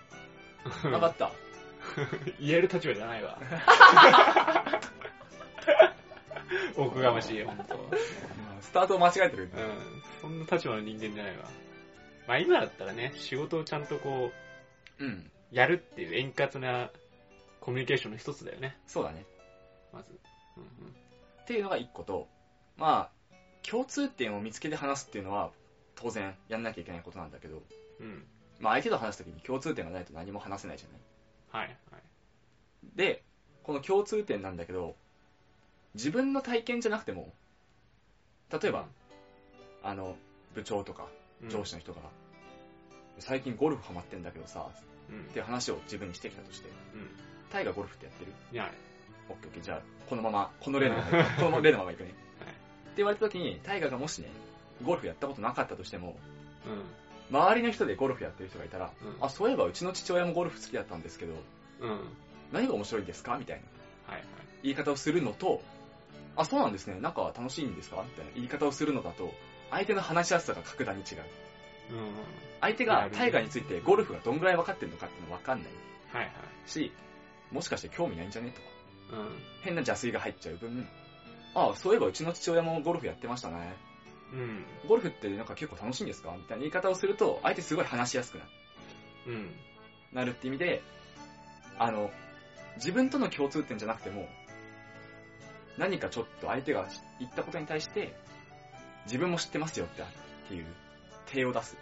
[0.90, 0.98] な。
[0.98, 1.30] なかった。
[2.40, 3.38] 言える立場じゃないわ。
[6.76, 7.90] おこがましい、ほんと。
[8.62, 9.44] スタートを間違えてる。
[9.44, 10.02] うん。
[10.22, 11.44] そんな立場の人間じゃないわ。
[12.26, 14.32] まあ今だったらね、仕事をちゃんとこ
[14.98, 15.30] う、うん。
[15.50, 16.90] やるっていう円滑な
[17.60, 19.26] コミュニケーションの一つだよね、そうだね。
[19.92, 20.18] まず。
[20.56, 20.96] うん
[21.42, 22.26] っていうのが一個と、
[22.78, 23.13] まあ、
[23.68, 25.50] 共通点を見つけて話すっていうのは、
[25.94, 27.62] 当然やんなきゃいけないことなんだけど、
[28.00, 28.06] うん。
[28.06, 28.26] うん。
[28.60, 31.66] まあ相手と話すときに共通点がないと何も話せないじゃない？
[31.66, 32.02] はいはい。
[32.94, 33.22] で、
[33.62, 34.94] この共通点なんだけど、
[35.94, 37.32] 自分の体験じゃなくても、
[38.50, 38.86] 例えば、
[39.82, 40.16] あの、
[40.54, 41.08] 部長とか
[41.42, 42.00] うん、上司の人が、
[43.18, 44.68] 最近ゴルフハマってんだけどさ、
[45.10, 45.20] うん。
[45.20, 47.08] っていう話を自分にしてきたとして、うん。
[47.50, 48.32] タイがゴルフってやってる？
[48.52, 48.70] いや、
[49.28, 52.14] オッケーオッケー、じゃあ、このまま、この例のまま この例のまま行くね。
[52.94, 54.28] はいって言われた時に、タイガがもしね、
[54.82, 56.16] ゴルフやったことなかったとしても、
[56.66, 57.36] うん。
[57.36, 61.34] 周りの人でゴルフやってる人がいたら、うんあ、そういえばうちの父親もゴルフ好きだったんですけど、
[61.80, 61.90] うん。
[61.90, 61.98] はい
[62.52, 63.60] 何が面白いんですかみたい
[64.06, 64.24] なはい。
[64.62, 65.60] 言い方をするのと、
[66.36, 69.32] あ、そうなんですね、なんか楽しいんですかみたいな言い方をするのだと、
[69.70, 71.18] 相手の話しやすさが格段に違う。
[71.90, 72.14] うん。
[72.60, 75.66] 相手がタイガについてゴルフがどんぐらい分かってるのかっていうの分かんない
[76.12, 76.70] はいはい。
[76.70, 76.92] し、
[77.50, 79.28] もしかして興味ないんじゃねとか、うん。
[79.62, 80.86] 変な邪推が入っちゃう分、
[81.54, 83.76] あ、そういえばうちの父親もゴルフやってましたね。
[84.32, 84.64] うん。
[84.88, 86.34] ゴルフってなんか結構楽しいんですか？
[86.36, 88.50] みたいな言い方をすると、相手すごい話しやすくなる
[89.28, 89.54] うん。
[90.12, 90.82] なるって意味で、
[91.78, 92.10] あの、
[92.76, 94.28] 自分との共通点じゃなくても、
[95.78, 96.88] 何かちょっと相手が
[97.20, 98.16] 言ったことに対して、
[99.06, 100.04] 自分も知ってますよってっ
[100.48, 100.66] ていう
[101.26, 101.76] 手を出す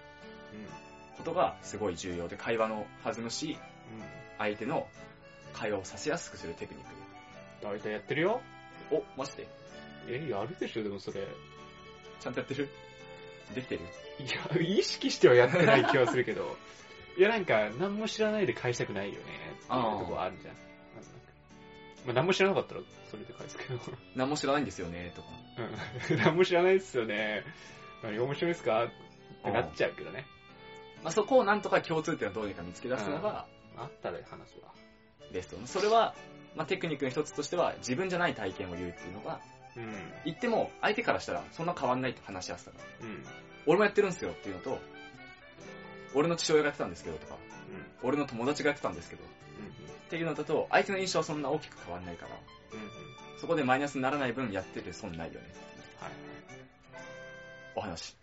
[1.17, 3.59] ことがすごい重要で、会話の弾むし、
[3.93, 4.03] うん。
[4.39, 4.87] 相手の
[5.53, 6.91] 会話をさせやすくするテクニック
[7.63, 8.41] 大体やってるよ。
[8.93, 9.05] で。
[9.17, 9.49] お、マジで
[10.09, 11.21] え、やるでしょ、でもそれ。
[11.23, 11.25] い
[12.21, 12.69] ちゃんとやってる？
[13.55, 13.81] できてる？
[14.59, 16.57] や、意識してはやってない気はするけど。
[17.19, 19.21] いや、なんか、何も知らないで返したくないよね。
[19.21, 20.55] っていうとこあるじゃん。
[22.07, 23.79] まあ、何も知らなかったら、それで返すけど。
[24.17, 25.29] 何も知らないんですよね、とか。
[26.11, 26.17] うん。
[26.19, 27.45] 何も知らないですよね。
[28.03, 28.85] 何面白いですか？
[28.85, 28.91] っ
[29.45, 30.25] てなっちゃうけどね。
[31.03, 34.73] まあ、そこをなんとか共通点をどうにか見つけ出すのがあったら話は。
[35.33, 35.67] ベスト。
[35.67, 36.15] それは、
[36.55, 39.41] まあ、テクニックの一つとしては、自分じゃない体験を言うっていうのが、
[39.77, 39.93] うん。
[40.25, 42.77] 言っても、相手からしたら、そんな変わんないと話しやすさが。
[43.01, 43.25] うん。
[43.67, 44.79] 俺もやってるんですよっていうのと、
[46.15, 47.37] 俺の父親がやってたんですけどとか、
[48.03, 48.09] うん。
[48.09, 49.27] 俺の友達がやってたんですけど、っ
[50.11, 52.33] ていうのだと、相手の印象はそんな大きく変わんないから、
[52.73, 52.81] うん。
[52.81, 52.89] うん。
[53.41, 55.47] そこでマイナスにならない分やってる損ないよね。
[56.01, 56.11] はい。
[57.77, 58.15] お話。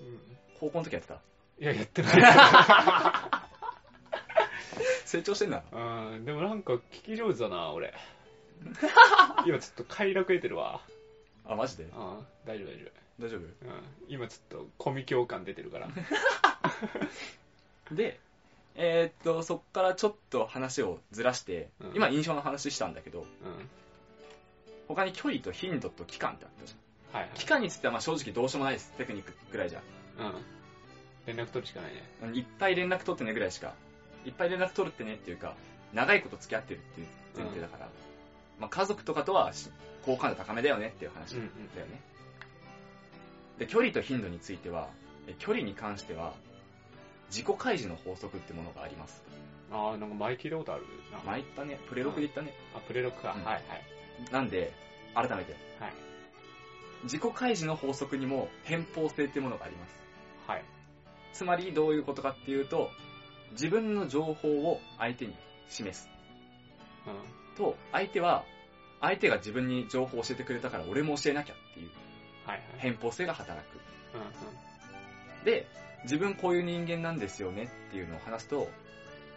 [0.00, 0.18] うん。
[0.58, 1.20] 高校の時やってた？
[1.58, 2.12] いや、やってない。
[5.06, 5.62] 成長してんな。
[5.72, 6.24] うん。
[6.24, 7.94] でもなんか聞き上手だな、俺。
[9.46, 10.80] 今ちょっと快楽得てるわ。
[11.46, 11.84] あ、マジで？
[11.84, 11.90] うん。
[12.44, 12.90] 大丈夫大丈
[13.20, 13.40] 大丈夫？
[13.40, 13.42] 夫。
[13.42, 13.48] うん。
[14.08, 15.88] 今ちょっとコミ共感出てるから。
[17.92, 18.18] で、
[18.74, 23.26] えーっと、そっからちょっと話をずらして、うん今印象の話したんだけど、うん。
[24.88, 26.76] 他に距離と頻度と期間ってあったじゃ
[27.18, 27.20] ん。
[27.20, 27.38] はいはい。
[27.38, 28.92] 期間についてはまあ正直どうしようもないです。
[28.98, 29.82] テクニックぐらいじゃん。
[29.82, 29.84] う
[30.30, 30.44] ん。
[31.26, 32.02] 連絡取るしかないね。
[32.38, 33.74] いっぱい連絡取ってねぐらいしか、
[34.26, 35.54] いっぱい連絡取るってねっていうか、
[35.94, 37.88] 長いこと付き合ってるっていう前提だから、
[38.58, 39.70] まあ家族とかとはし
[40.04, 41.42] 好感度高めだよねっていう話だよ
[41.86, 42.00] ね。
[43.58, 44.88] で、距離と頻度については、
[45.26, 46.34] え距離に関しては、
[47.30, 49.24] 自己開示の法則ってものがあります。
[49.72, 51.18] ああ、なんか前聞いたことあるな。
[51.24, 52.52] 前言ったね、プレロクで言ったね。
[52.74, 53.34] あ、プレロックか。
[53.36, 53.62] うんはいはい。
[54.32, 54.72] なんで、
[55.14, 55.92] 改めて、はい。
[57.04, 59.98] 自己開示の法則にも偏方性ってものがあります。
[60.46, 60.64] はい。
[61.32, 62.90] つまりどういうことかっていうと、
[63.52, 65.34] 自分の情報を相手に
[65.68, 66.10] 示す。
[67.06, 67.56] うん。
[67.56, 68.44] と、相手は、
[69.00, 71.90] 相手が自分に情報を教えてくれたから俺も教えなきゃっていう
[72.46, 72.64] はいはい。
[72.78, 73.78] 偏方性が働く。
[74.14, 74.24] うんう
[75.42, 75.44] ん。
[75.44, 75.66] で、
[76.04, 78.68] 自分こういう人間なんですよねっていうのを話すと、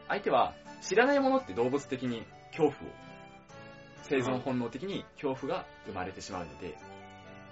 [0.08, 2.93] 相手は知らないものって動物的に恐怖を、
[4.04, 6.78] 生存本能的に恐怖が生まれてしまうので、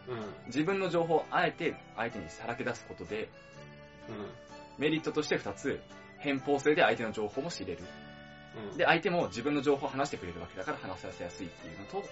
[0.08, 0.46] うん。
[0.48, 3.30] 自分の情報をあえて相手にさらけ出すことで、
[4.78, 5.82] メリットとして2つ、
[6.20, 7.84] 偏方性で相手の情報も知れる。
[8.58, 8.72] うん。
[8.72, 8.78] うん。
[8.78, 12.06] で、相手も自分の情報を話してくれるわけだから話させやすいっていうのと、うん。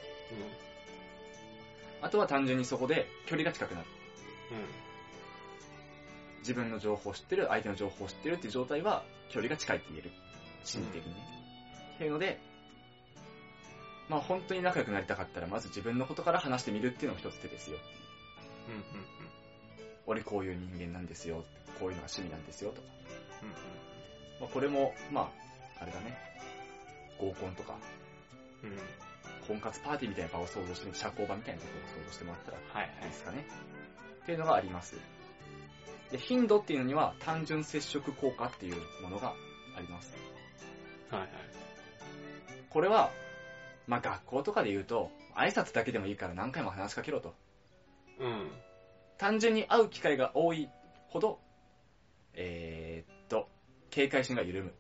[2.02, 3.88] あとは単純にそこで距離が近くなる。
[4.52, 4.86] うん。
[6.40, 10.12] 自分の情報を知ってる、相手の情報を知ってるっていう状態は距離が近いって言える。
[10.64, 11.20] 心理的にね。
[11.96, 12.40] っていうので、
[14.10, 17.78] まあ本当に仲良くなりたかったら、まず自分のことから話してみるっていうのも一つ手ですよ。
[18.68, 18.76] うん。
[18.76, 18.84] うん。
[20.06, 21.44] 俺こういう人間なんですよ。
[21.80, 22.72] こういうのが趣味なんですよ。
[22.72, 22.88] とか。
[23.42, 23.95] うん。
[24.40, 25.32] まあこれも、ま
[25.78, 26.18] あ、あれだね。
[27.20, 27.78] 合コンとか、
[28.64, 28.70] うん。
[28.72, 28.78] うん。
[29.48, 33.46] 婚活パーティーみたいな場を想像して社交場みたいなところを想像してもらったらはいはいいいですかね。
[34.24, 35.00] っていうのがあります。
[36.12, 39.34] で、頻度っていうのには単純接触効果っていうものが
[39.78, 40.16] あります。
[41.12, 41.30] はいはい。
[42.70, 43.12] これは、
[43.88, 47.36] まあ学校とかで言うと、挨拶だけでもいいから何回も話しかけろと。
[48.20, 48.52] うん。
[49.18, 50.70] 単純に会う機会が多い
[51.08, 51.40] ほど、
[52.34, 52.65] えー、
[53.96, 54.74] 警戒心が緩む。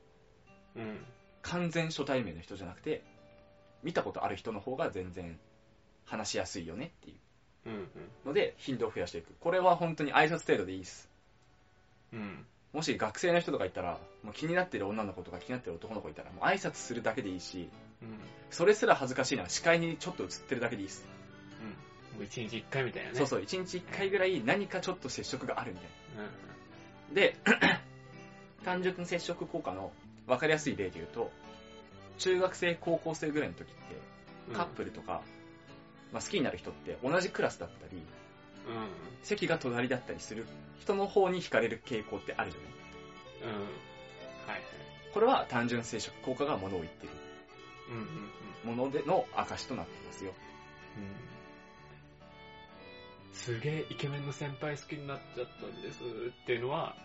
[0.76, 1.06] うん。
[1.42, 3.02] 完全初対面の人じゃなくて、
[3.82, 5.40] 見たことある人の方が全然
[6.04, 7.14] 話しやすいよねってい
[7.66, 7.90] ううん。
[8.26, 9.34] ので、頻度を増やしていく。
[9.40, 11.10] これは本当に挨拶程度でいいです。
[12.12, 12.46] うん。
[12.74, 17.70] もし学生の人とかいたら、もう気になってる女の子とか気になってる男の子いたら、もう挨拶するだけでいいし、
[18.02, 18.20] うん。
[18.50, 21.08] それすら恥ずかしいなら視界にちょっと映ってるだけでいいです。
[22.16, 23.18] もう一日一回みたいなね。
[23.18, 26.24] そうそう、一日一回ぐらい何かちょっと接触があるみたいな。
[27.10, 27.14] うん。
[27.14, 27.38] で、
[28.66, 29.92] 単純接触効果の
[30.28, 31.32] 分かりやすい例で言うと、
[32.18, 33.74] 中学生、高校生ぐらいの時って、
[34.50, 34.56] うん。
[34.56, 35.22] カップルとか、
[36.12, 38.04] まあ、好きになる人って同じクラスだったり、うん。
[39.24, 40.46] 席が隣だったりする
[40.80, 43.60] 人の方に惹かれる傾向ってあるじゃないうん。
[43.60, 43.70] はい
[44.50, 44.62] はい。
[45.14, 47.14] これは単純接触効果がものを言ってる
[47.90, 48.04] うんうん
[48.72, 48.78] うん。
[48.78, 50.34] ものでの証となっていますよ。
[53.34, 56.96] すげえイケメンの先輩好きになっちゃったんですっていうのは、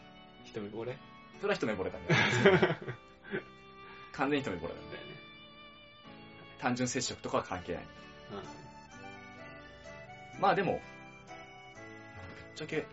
[0.45, 0.97] 一目惚れ？
[1.41, 2.05] それは一目惚れだね。
[4.13, 4.81] 完全に一目惚れだね。
[4.93, 5.11] だよね。
[6.59, 7.83] 単純接触とかは関係ない。
[7.83, 7.87] う
[10.41, 10.81] まあでも、ぶっ
[12.57, 12.87] ちゃけ、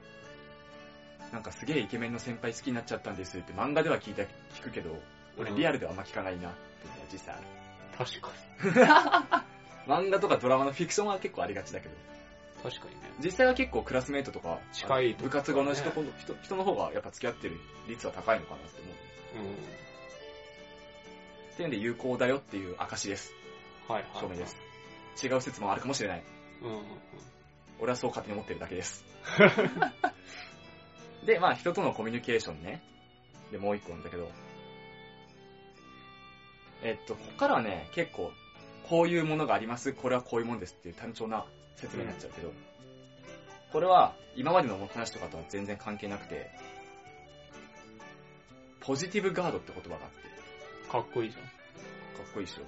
[1.32, 4.98] なんかすげえイケメンの先輩好きになっちゃったんですって漫画では聞いた、聞くけど、
[5.38, 7.44] 俺うんリアルではあんま聞かないなっていうのは実際ある。
[7.98, 9.46] 確か
[9.88, 12.17] 漫画とかドラマのフィクションは結構ありがちだけど、に。
[12.70, 13.02] 確かにね。
[13.24, 17.56] 実際は結構クラスメイトとか、近いとこ部活が同じところの人人の方がやっぱ付き合ってる
[17.88, 19.48] 率は高いのかなって思う。
[19.48, 19.54] うん。
[19.54, 19.56] っ
[21.56, 23.32] ていうんで有効だよっていう証です。
[23.88, 24.12] はいはい。
[24.20, 24.58] 証明です。。
[25.24, 26.24] 違う説もあるかもしれない。
[26.62, 26.84] うんうんうん。
[27.80, 29.06] 俺はそう勝手に思ってるだけです。
[31.26, 32.82] で、まあ人とのコミュニケーションね。
[33.50, 34.30] で、もう一個なんだけど、
[36.84, 38.32] えっと、ここからはね、結構、
[38.90, 41.46] こういうものがあります、これはこういうものですっていう単調な
[41.78, 42.52] 説明になっちゃうけど、
[43.72, 46.50] これは今までの話とかとは全然関係なくて、
[48.82, 51.46] ポジティブガードって言葉があって、かっこいいじかっ
[52.34, 52.64] こいいでしょ。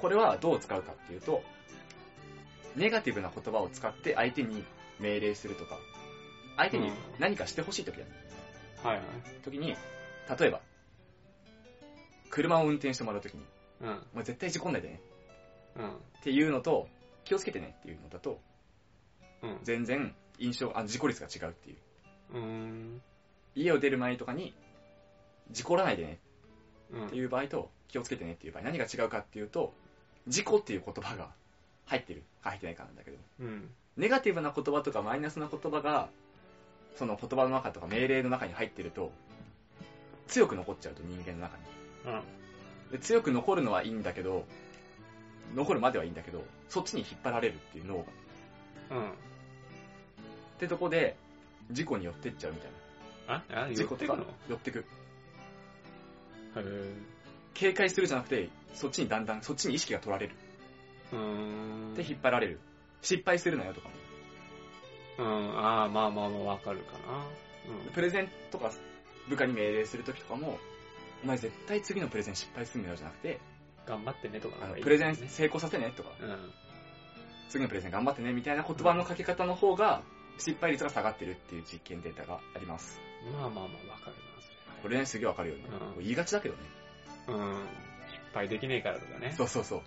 [0.00, 1.42] これはどう使うかっていうと、
[2.74, 4.64] ネガティブな言葉を使って相手に
[5.00, 5.78] 命令するとか、
[6.56, 8.88] 相手に何かしてほしい時だ、ゃん。
[8.88, 9.06] はいはい。
[9.44, 9.76] 時に、
[10.38, 10.60] 例えば、
[12.30, 13.44] 車を運転してもらう時に、
[13.80, 13.88] うん。
[14.12, 15.00] お前絶対事故んないでね
[15.76, 15.90] うん。
[15.90, 16.88] っていうのと、
[17.26, 18.40] 気をつけてねっていうのだと、
[19.42, 19.58] うん。
[19.62, 21.76] 全然印象、あ事故率が違うっていう。
[22.34, 23.02] うーん。
[23.54, 24.54] 家を出る前とかに、
[25.50, 26.18] 事故らないでね
[26.92, 27.06] うん。
[27.08, 29.74] っていう場合と、気をつけてねっていう場合、何が違うかっていうと、
[30.28, 31.30] 事故っていう言葉が
[31.86, 33.70] 入ってるか入ってないかなんだけど、うん。
[33.96, 36.08] ネガティブな言葉とかマイナスな言葉が、
[36.96, 39.10] その言葉の中とか命令の中に入ってると、
[40.28, 41.64] 強く残っちゃうと人間の中に。
[42.06, 42.10] う
[42.90, 42.92] ん。
[42.92, 44.46] で強く残るのはいいんだけど、
[45.56, 48.02] 残るまではいいんだけど、そっちに引っ張られるっていう脳が。
[48.02, 48.04] っ
[48.90, 49.12] うん。
[50.58, 51.16] てとこで、
[51.72, 52.70] 事故に寄ってっちゃうみたい
[53.28, 53.74] あ、あ、な。
[53.74, 54.24] 事故ってくの？
[54.48, 54.84] 寄ってく。
[56.56, 56.94] へー
[57.54, 60.34] 警戒するじゃなくて、そっちにだんだん、そっちに意識が取られる。
[61.12, 61.18] うー
[61.92, 61.94] ん。
[61.94, 62.60] で、引っ張られる。
[63.00, 63.94] 失敗するなよとかも。
[65.18, 65.58] うん。
[65.58, 67.24] ああ、まあまあまあわかるかな。
[67.94, 68.70] プレゼンとか
[69.28, 70.58] 部下に命令するときとかも、
[71.24, 73.38] お前絶対次のプレゼン失敗するんだよじゃなくて、うん。
[73.86, 75.28] 頑張ってねとかプレゼンね。
[75.28, 76.52] 成功させねとか、うん。
[77.48, 80.02] 次のプレゼン頑張ってねみたいな言葉のかけ方の方が、
[80.38, 83.00] 失敗率が下がってるっていう実験データがあります。
[83.32, 83.68] まあまあまあわ
[83.98, 84.42] かるな、
[84.76, 85.64] そこれね、すげえわかるよね。
[85.96, 86.60] うん言いがちだけどね。
[87.28, 87.34] れ。
[87.34, 87.54] うん。
[88.08, 89.32] 失敗できねえからとかね。
[89.36, 89.82] そうそうそう。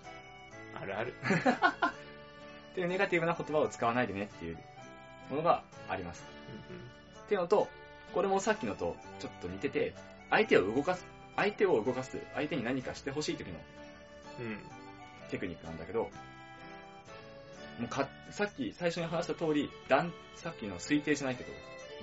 [0.74, 1.14] あるある。
[2.72, 4.58] っていうネガティブな言葉を使わないでねっていう
[5.28, 6.24] ものがあります。
[6.48, 6.72] う
[7.20, 7.68] っていうのと、
[8.14, 9.94] これもさっきのとちょっと似てて、
[10.30, 13.58] 相手を動かす、相手を動かす、相手に何かしてほしい時のんうん。
[13.58, 13.79] うん。
[15.30, 16.10] テクニックなんだけど、
[17.78, 21.50] もうか、さっき最初に話した通り、断、さっきの推定じゃないけど、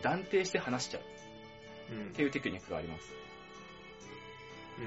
[0.01, 1.03] 断定して話しちゃう
[1.93, 2.07] うん。
[2.09, 3.13] っていうテクニックがあります。
[4.79, 4.81] う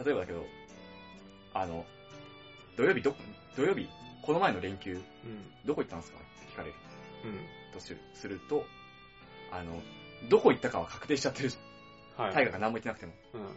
[0.00, 0.04] ん。
[0.04, 0.44] 例えばだけど、
[1.54, 1.84] あの、
[2.76, 3.14] 土曜日ど、
[3.56, 3.88] 土曜日、
[4.22, 5.00] この前の連休、うん。
[5.64, 6.18] どこ行ったんですか？
[6.18, 6.74] って聞かれる
[7.24, 7.72] うん。
[7.72, 8.64] とするすると、
[9.52, 9.80] あの、
[10.28, 11.50] どこ行ったかは確定しちゃってる。
[12.16, 12.34] はい。
[12.34, 13.12] 大河が何も言ってなくても。
[13.34, 13.56] うん。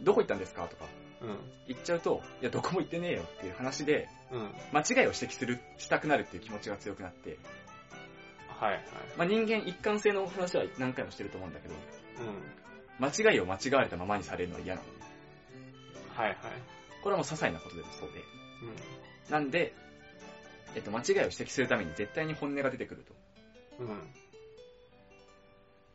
[0.00, 0.66] どこ行ったんですか？
[0.68, 0.86] とか
[1.22, 1.38] うん。
[1.68, 4.54] 言っちゃうと、いや、どこも行ってねえよっていう話で、うん。
[4.72, 7.38] 間違いを指摘する、したくなるっていう気持ちが強くなって、
[8.48, 8.82] はいはい。
[9.16, 11.76] まあ、人間一貫性の話は何回もしてると思うんだけど、う
[13.02, 13.04] ん。
[13.06, 14.92] 間違いを間違われたままにされるのは嫌なのね。
[16.14, 16.36] はいはい。
[17.02, 18.18] これはもう些細なことでもそうで。
[18.18, 19.74] うなんで、
[20.74, 23.04] えっと、間違いを指摘するために絶対に本音が出てくる
[23.78, 23.84] と。
[23.84, 23.86] ん。
[23.86, 23.96] うん。
[23.96, 24.00] い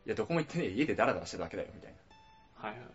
[0.06, 1.96] や、どこも行ってねえ、家でダラダラしてるだけだよ、みたいな。
[1.96, 2.88] っはいはい。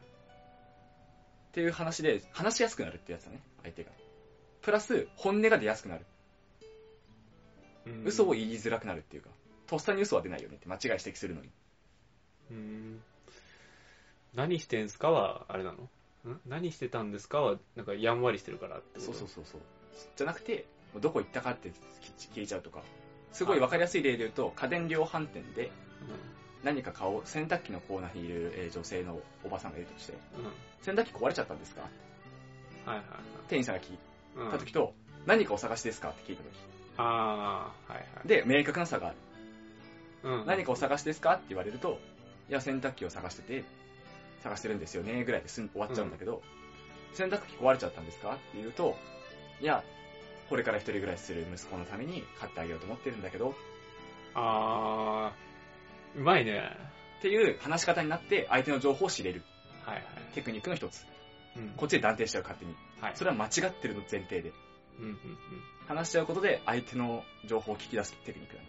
[1.52, 3.92] ていう話で、話しやすくなるってやつだね、相手が。
[4.62, 6.06] プラス、本音が出やすくなる。
[7.88, 9.30] うん嘘を言いづらくなるっていうか、
[9.66, 11.50] とっさに嘘は出ないよねって間違い指摘するのに。
[12.52, 13.02] うん。
[14.36, 16.32] 何してんすかは、あれなの？
[16.32, 16.40] ん？
[16.48, 19.62] 何してたんですかは、なんかやんわりしてるからってそうそうそうそう。
[20.16, 20.66] じゃなくて、
[21.00, 21.72] どこ行ったかって
[22.34, 22.84] 聞いちゃうとか。
[23.32, 25.72] すごいわかりやすい例で言うと、家電量販店で
[26.63, 30.45] 何か買おう、洗濯機のコーナーにいるえー女性のおばさんがいるとして、うん。
[30.45, 30.52] うん。
[30.82, 31.82] 洗濯機壊れちゃったんですか？
[32.86, 33.06] はいはい
[33.47, 33.97] 店員さんが聞い
[34.38, 34.45] はい。
[34.45, 34.93] うんた時と、
[35.26, 36.50] 何かお探しですかって聞いた時。
[36.97, 38.28] ああ、はいはい。
[38.28, 39.15] で、明確な差がある。
[40.24, 42.00] うん、何かお探しですかって言われると、
[42.50, 43.63] いや、洗濯機を探してて、
[44.43, 46.43] 探してるんですよね、ぐらいで終わっちゃうんだけど、
[47.13, 48.95] 洗濯機壊れちゃったんですかって言うと、
[49.60, 49.84] いや、
[50.50, 53.56] これから一人暮らしする息子のために買ってあげようと思ってるんだけど、
[54.36, 55.51] あー、
[56.15, 56.78] うまいね。
[57.19, 59.43] っていう話し方になって相手の情報を知れる
[59.86, 60.06] はいはい。
[60.34, 61.06] テクニックの一つ。
[61.56, 61.69] うん。
[61.78, 62.76] こっちで断定しちゃう勝手に。
[63.00, 63.12] はい。
[63.15, 64.52] それは間違ってるの前提で。
[65.00, 65.17] うんうんうん。
[65.88, 68.67] 話しちゃうことで相手の情報を聞き出すテクニックだね。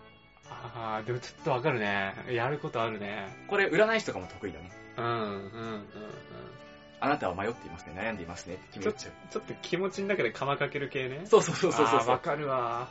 [0.50, 2.14] あー、でもちょっとわかるね。
[2.30, 3.28] やることあるね。
[3.48, 4.70] これ占い師とかも得意だね。
[4.98, 5.28] うんうんうんう
[5.78, 5.86] ん。
[7.00, 9.12] あなたは迷っていますね、悩んでいますねって決めちゃう。
[9.32, 11.22] ちょっと気持ちの中で釜かける系ね。
[11.24, 12.88] そうそうそうそうそうあーわかるわ。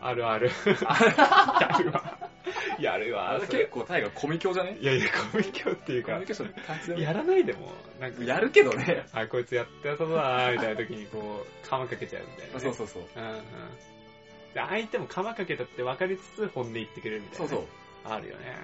[0.00, 0.50] あるある。
[0.80, 2.13] やるわ。
[2.78, 3.40] やるわ。
[3.40, 4.76] 結構タイがコミ教じゃね？
[4.80, 9.06] いやいや、コミュニケっていうかコミュニ、ケーション大切だよねやらないでも、なんか、やるけどね。
[9.12, 10.16] あ、こいつやってやそうだ
[10.46, 12.60] なみたいな時にこう、 釜かけちゃうみたいな、ね。
[12.60, 13.02] そうそうそう。
[13.16, 13.34] うんうん。
[14.54, 17.66] で相手も釜かけたって分かりつつ本音言ってくれるみたいな、そうそう。
[18.04, 18.56] あるよね。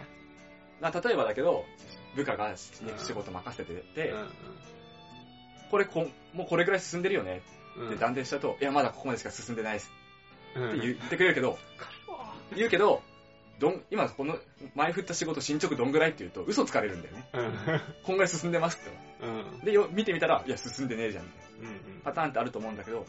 [0.80, 1.64] な例えばだけど、
[2.14, 4.28] 部下が仕事任せてて、うん
[5.70, 7.42] これこ、もうこれぐらい進んでるよね
[7.76, 7.88] うん。
[7.90, 9.92] って断定したと、いや、まだここまでしか進んでないです
[10.56, 11.58] うんって言ってくれるけど、
[12.56, 13.02] 言うけど、
[13.60, 14.38] どん、今この
[14.74, 17.28] 前振った仕事進捗どんぐらいって言うと嘘つかれるんだよね。
[17.34, 17.80] うん。
[18.04, 19.26] こんぐらい進んでますって。
[19.26, 19.64] うん。
[19.64, 21.24] で、よ見てみたら、いや、進んでねえじゃん。
[21.24, 21.30] うん。
[22.02, 23.06] パターンってあると思うんだけど、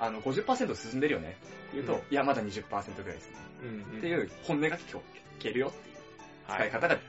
[0.00, 1.36] あの、50%進んでるよねって
[1.74, 3.36] 言うと、うんいや、まだ20%ぐらいですね。
[3.92, 3.98] うん。
[3.98, 4.98] っていう本音が聞
[5.38, 5.94] けるよっていう。
[5.94, 6.02] はい
[6.44, 7.02] 使い方がはい。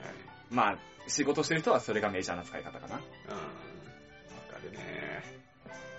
[0.51, 0.78] まあ、
[1.08, 2.95] 仕事してる人はそれがメジャーな使い方かな。
[2.95, 2.97] うん。
[2.97, 3.01] わ
[4.51, 5.24] かるね。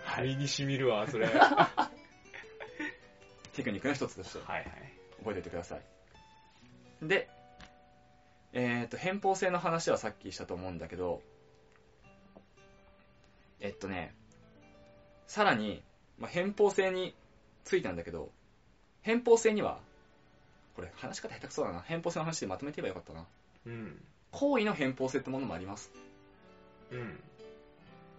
[0.05, 0.29] はい。
[0.29, 1.27] 肺に染みるわ、それ。
[1.27, 1.91] は
[3.55, 4.65] テクニックの一つとしていはい。
[5.19, 5.94] 覚えておいてください。
[7.09, 7.29] で、
[8.53, 11.23] えっ、と、偏方性の話はさっきしたと思うんだけど、
[13.61, 14.15] えっとね、
[15.27, 15.83] さらに、
[16.19, 17.15] まあ、偏方性に
[17.65, 18.31] ついてなんだけど、
[19.03, 19.81] 偏方性には、
[20.77, 21.81] これ話し方下手くそだな。
[21.81, 23.27] 偏方性の話でまとめて言えばよかったな。
[23.67, 24.05] うん。
[24.31, 25.93] 行為の偏方性ってものもあります。
[26.91, 27.21] うん。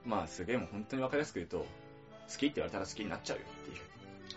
[0.05, 1.65] まあ、すげえもう本当にわかりやすく言うと、好
[2.37, 3.77] きって言われたら好きになっちゃうよっていう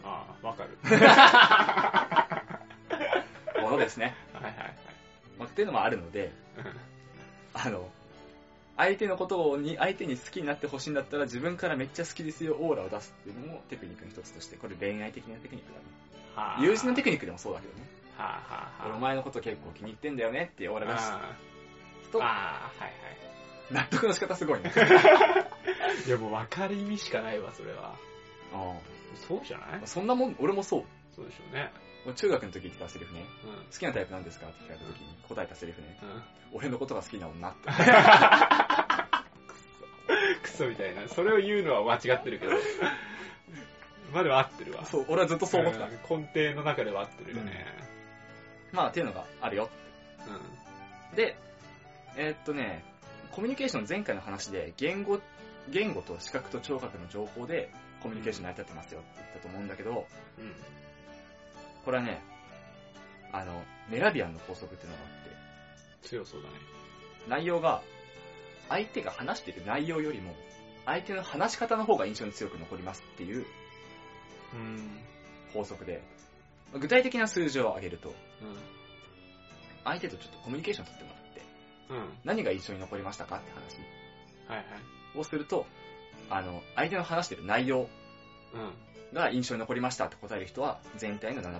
[0.05, 0.79] ああ、わかる。
[3.63, 4.15] ものですね。
[4.41, 4.75] はいはいはい。
[5.39, 6.33] まあ、っていうのもあるので、
[7.55, 7.89] あの、
[8.77, 15.85] 相手のことに、相手に好きになってほしいんだったら自分からめっちゃ好きですよオーラを出すっていうのもテクニックの一つとして、これ恋愛的なテクニックだね。
[16.37, 17.87] はあ友人のテクニックでもそうだけどね。
[18.17, 18.87] はあはあはあ。
[18.87, 21.35] 俺お前のこと結構気に入ってんだよねってオーラ出すあ
[22.13, 22.93] とあ、ああ、はい
[23.71, 24.71] 納得の仕方すごいね。
[24.71, 24.89] はい。
[26.07, 27.95] いやもう分かる意味しかないわ、それは。
[28.55, 28.75] あ
[29.29, 29.81] そうじゃない？
[29.83, 30.85] あそんなもん、俺もそう。
[31.15, 31.71] そうでしょうね。
[32.09, 33.25] 俺中学の時言ってたセリフね。
[33.45, 33.51] うん。
[33.71, 34.47] 好きなタイプなんですか？
[34.47, 35.99] って聞かれた時に答えたセリフね。
[36.03, 36.23] うん。
[36.59, 37.69] 俺のことが好きな女って。
[40.43, 41.07] クソみたいな。
[41.09, 42.53] それを言うのは間違ってるけど。
[44.13, 44.87] まあでも合ってるわ。
[44.87, 45.87] そう、俺はずっとそう思ってた。
[45.87, 45.99] ん根
[46.33, 47.67] 底の中では合ってるよね。
[48.73, 49.69] まあ、っていうのがあるよ。
[51.11, 51.17] うん。
[51.17, 51.37] で、
[52.17, 52.85] えーっとね、
[53.33, 55.21] コミュニケーション前回の話で、言語、
[55.69, 57.71] 言語と視覚と聴覚の情報で
[58.03, 60.07] コミュニケーション成り立ってますよって言ったと思うんだけど、
[60.39, 60.55] うん。
[61.89, 62.21] これはね、
[63.33, 66.55] あの、メラビアンの法則っていうのがあって、強そうだね。
[67.29, 67.81] 内容が、
[68.69, 70.35] 相手が話している内容よりも、
[70.85, 73.47] 相手の話し方の方が印象に強く残りますっていう
[74.53, 75.01] うん。
[75.55, 76.03] 法則で、
[76.79, 78.15] 具体的な数字を挙げると、うん。
[79.85, 81.41] 相手とちょっとコミュニケーション取ってもらって、
[81.89, 82.19] うん。
[82.23, 83.79] 何が印象に残りましたかって話
[84.47, 84.63] はいは
[85.17, 85.19] い。
[85.19, 85.65] をすると、
[86.29, 87.89] あの、相手の話している内容うん。
[89.13, 91.49] が印象に残りましたって答える人は全体の7%。
[91.49, 91.51] う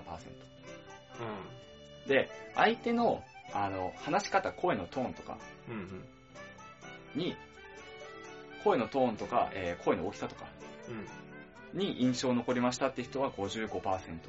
[2.05, 2.07] ん。
[2.07, 3.23] で、相手の、
[3.53, 5.37] あの、話し方、声のトーンとか。
[7.15, 7.35] に、
[8.63, 10.45] 声のトーンとか、えー声の大きさとか
[11.73, 11.79] うん。
[11.79, 13.79] に印象に残りましたって人は55%。
[13.81, 14.19] うん。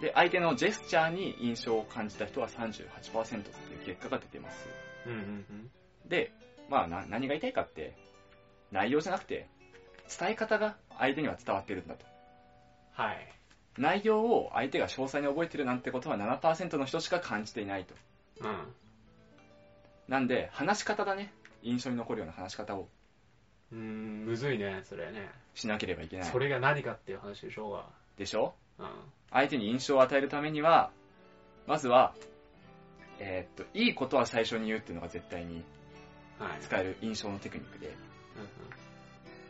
[0.00, 4.68] で、相手のジェスチャーに印象を感じた人は38%っていう結果が出てます。
[5.06, 5.22] うんうんう
[5.52, 5.70] ん。
[6.08, 6.32] で、
[6.68, 7.96] まあな、何が言いたいかって、
[8.70, 9.48] 内容じゃなくて、
[10.18, 12.04] 伝え方が相手には伝わってるんだと。
[12.92, 13.28] はい。
[13.76, 17.94] 内容を相手が詳細に覚えてるなんてことは7%の人しか感じていないと。
[18.40, 18.72] うん。
[20.08, 21.32] なんで、話し方だね。
[21.62, 22.88] 印象に残るような話し方を
[23.72, 25.30] うーん、むずいね、それね。
[25.54, 26.38] しなければいけないそ。
[26.38, 27.86] れが何かっていう話でしょうが。
[28.18, 28.54] でしょ？
[28.78, 28.86] うん。
[29.30, 30.90] 相手に印象を与えるためには、
[31.66, 32.14] まずは、
[33.18, 35.64] えーっと、いいことは最初に言うっていうのが絶対に
[36.38, 36.60] はい。
[36.60, 37.90] 使える印象のテクニックで、う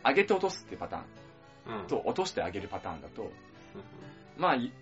[0.04, 1.86] 上げて落とすっていうパターンんうん。
[1.86, 3.30] と落として上げるパターンだと、うん
[4.36, 4.72] まあ、い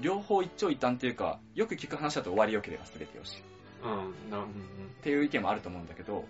[0.00, 3.42] 両方一長一短っていうか、よく聞く話だと終わり良ければ全てよし。
[3.82, 4.10] うん。
[4.10, 4.12] っ
[5.02, 6.24] ていう意見もあると思うんだけど、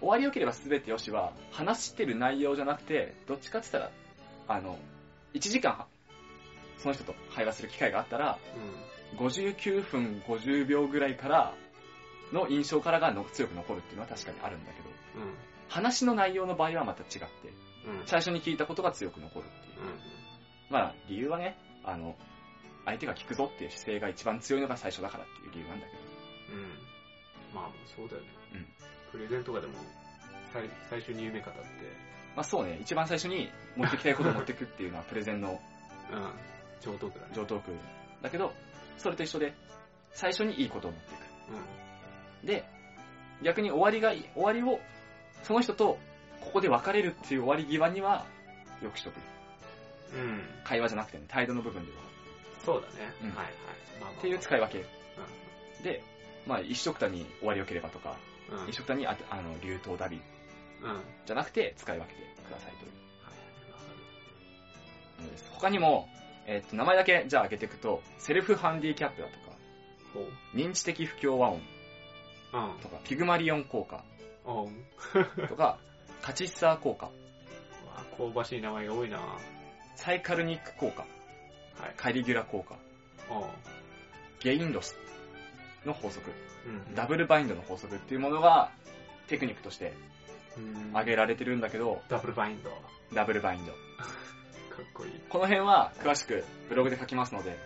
[0.00, 4.78] 終わり良ければ全てよしは、話してる内容じゃなくて、どっちかって言ったら、あの、
[5.34, 5.86] 1時間は、
[6.78, 8.38] その人と会話する機会があったら、
[9.16, 11.54] 59分50秒ぐらいから
[12.32, 15.34] の印象からがの強く残るっていうのは確かにあるんだけど、うん。
[15.66, 15.70] うん。
[15.70, 17.26] 話の内容の場合はまた違って、
[17.86, 18.06] うん。
[18.06, 19.76] 最初に聞いたことが強く残るっていう。
[20.70, 22.16] まあ、理由はね、あの、
[22.84, 25.98] 相手が聞くぞっていう姿勢が一番強いのが最初だからっていう理由なんだけど、
[26.52, 26.62] うん。
[26.62, 26.70] うん。
[27.54, 28.28] まあそうだよね。
[28.54, 28.66] うん。
[29.12, 29.74] プレゼンとかでも、
[30.52, 31.60] 最最初に夢語って、
[32.34, 35.60] まあそうね、一番最初に持ってきたいことを持ってくっていうのは プレゼンの
[36.10, 36.32] うん。
[36.80, 37.32] 上等句だね。
[37.34, 37.72] 上等句
[38.22, 38.52] だけど、
[38.98, 39.54] それと一緒で、
[40.12, 41.20] 最初にいいことを持っていく。
[42.44, 42.64] うで、
[43.42, 44.80] 逆に終わりがいい、終わりを、
[45.46, 45.98] その人と
[46.40, 48.26] ここで別れるっていう終わり際には、
[48.82, 49.16] よくしとく。
[49.16, 49.20] ん。
[50.18, 50.40] うん。
[50.64, 51.98] 会話じゃなくてね、態度の部分では。
[52.64, 53.12] そうだね。
[53.22, 53.46] うんはいはい。
[54.00, 54.80] まあまあっていう使い分け。
[54.80, 54.84] う
[55.84, 56.02] で、
[56.46, 58.16] まあ一緒くたに終わり良ければとか、
[58.50, 58.54] ん。
[58.62, 58.68] うん。
[58.68, 60.20] 一緒くたにああの流頭ダビ
[60.82, 60.88] うん。
[60.88, 60.96] はい。
[61.24, 62.90] じゃなくて使い分けてくださいという
[63.22, 63.86] わか
[65.22, 65.52] る。
[65.52, 66.08] 他にも、
[66.46, 69.46] えっと、名前だけじゃあ挙げていくと、セルフハンディキャップだとか。
[70.54, 71.60] 認知的不協和音
[72.52, 72.80] うん。
[72.80, 74.02] とか、ピグマリオン効果。
[75.48, 75.78] とか、
[76.22, 77.12] カチッサー効果、わ
[78.16, 79.20] 香ばしい名前が多いな
[79.96, 81.94] サイカルニック効果、はい。
[81.96, 82.76] カリギュラ効果。
[84.40, 84.96] ゲインロス
[85.84, 86.30] の法則、
[86.66, 86.94] うん。
[86.94, 88.70] ダブルバインドの法則っていうものが
[89.28, 89.94] テクニックとして
[90.56, 92.70] うん挙げられてるんだけど、ダブルバインド。
[92.70, 92.76] か
[93.12, 93.72] ダブルバインド。
[94.82, 95.20] っこいい。
[95.28, 97.56] この辺は詳しくブログで書きますので、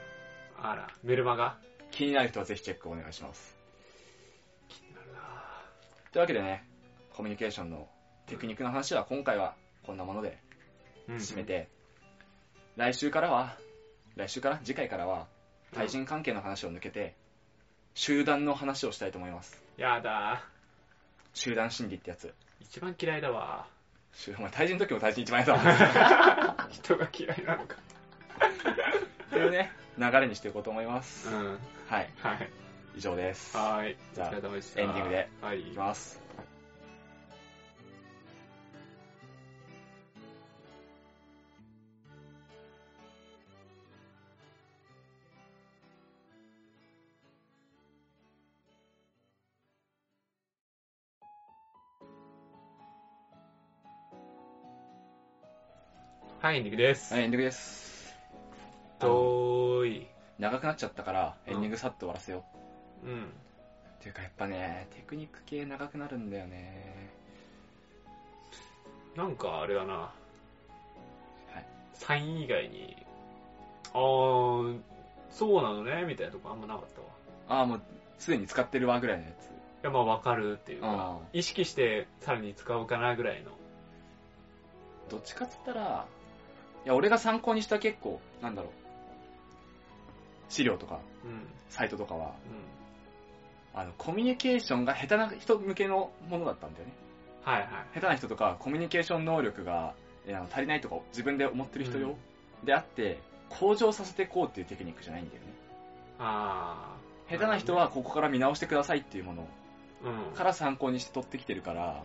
[0.61, 1.59] あら、メルマガ？
[1.91, 3.57] 気になる人はぜひチェックお願いします。
[4.69, 5.21] 気になるな
[6.13, 6.69] というわけでね、
[7.15, 7.89] コミュニケーションの
[8.27, 9.55] テクニックの話は今回は
[9.85, 10.39] こんなもので
[11.09, 11.69] うん締めて、
[12.77, 13.57] 来週からは、
[14.17, 15.27] 来週から次回からは、
[15.73, 17.15] 対人関係の話を抜けて、
[17.95, 19.61] 集団の話をしたいと思います。
[19.77, 20.45] やだ
[21.35, 22.33] 集団心理ってやつ。
[22.61, 23.67] 一番嫌いだわ。
[24.13, 26.69] 集お前対人の時も対人一番やだわ。
[26.71, 27.77] 人が嫌いなのか。
[29.27, 31.29] っていうね、流れにしていこうと思います。
[31.29, 31.59] うん。
[31.89, 32.51] はい、はい。
[32.97, 33.57] 以上です。
[33.57, 33.97] はーい。
[34.13, 34.35] おじゃあ。
[34.35, 35.29] エンディングで。
[35.41, 35.77] はいいき。
[35.77, 36.21] ます。
[56.51, 57.15] はい、エンディングです。
[57.15, 58.13] はい、エンディングです。
[58.99, 60.09] どーい。
[60.41, 62.45] 長くなっちゃったから、エンディングさっと終わらせよ
[63.05, 63.09] う。
[63.09, 63.23] うん。
[63.23, 63.27] っ
[64.01, 67.09] ていうかやっぱね、テクニック系長くなるんだよね。
[69.15, 69.95] なんかあれだな。
[69.95, 70.11] は
[71.61, 71.65] い。
[71.93, 72.97] サイン以外に、
[73.95, 74.81] あー、
[75.31, 76.85] そうなのね、みたいなとこあんまなかっ
[77.47, 77.61] たわ。
[77.61, 77.83] ああ、もう、
[78.19, 79.45] すでに使ってるわぐらいのやつ。
[79.45, 79.49] い
[79.85, 83.53] や、まあわかるっていうか、あ意識してさらに使おうかなぐらいの。
[85.09, 86.07] どっちかっつったら、
[86.85, 88.73] いや、俺が参考にした結構、なんだろう。
[90.49, 91.47] 資料とか、うん。
[91.69, 92.31] サイトとかは、う
[93.73, 96.93] あの、コミュニケーションが下手な人向けのものだったんだよね。
[97.47, 97.49] ん。
[97.49, 97.69] はいはい。
[97.95, 99.95] 下手な人とか、コミュニケーション能力が、
[100.51, 102.17] 足りないとか自分で思ってる人用、
[102.65, 105.49] であって、向上させていこうっていうテクニックじゃないんだよね。
[106.19, 107.33] あー。
[107.33, 109.49] 下手な人はここから見直してくださいっていうもの
[110.03, 110.35] うん。
[110.35, 112.03] から参考にして取ってきてるから、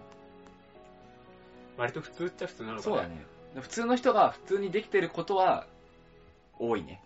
[1.78, 3.08] 割と普通っちゃ普通なのかそうだ。
[3.08, 3.26] ね。
[3.62, 5.66] 普通の人が普通にできてることは
[6.60, 7.02] 多いね。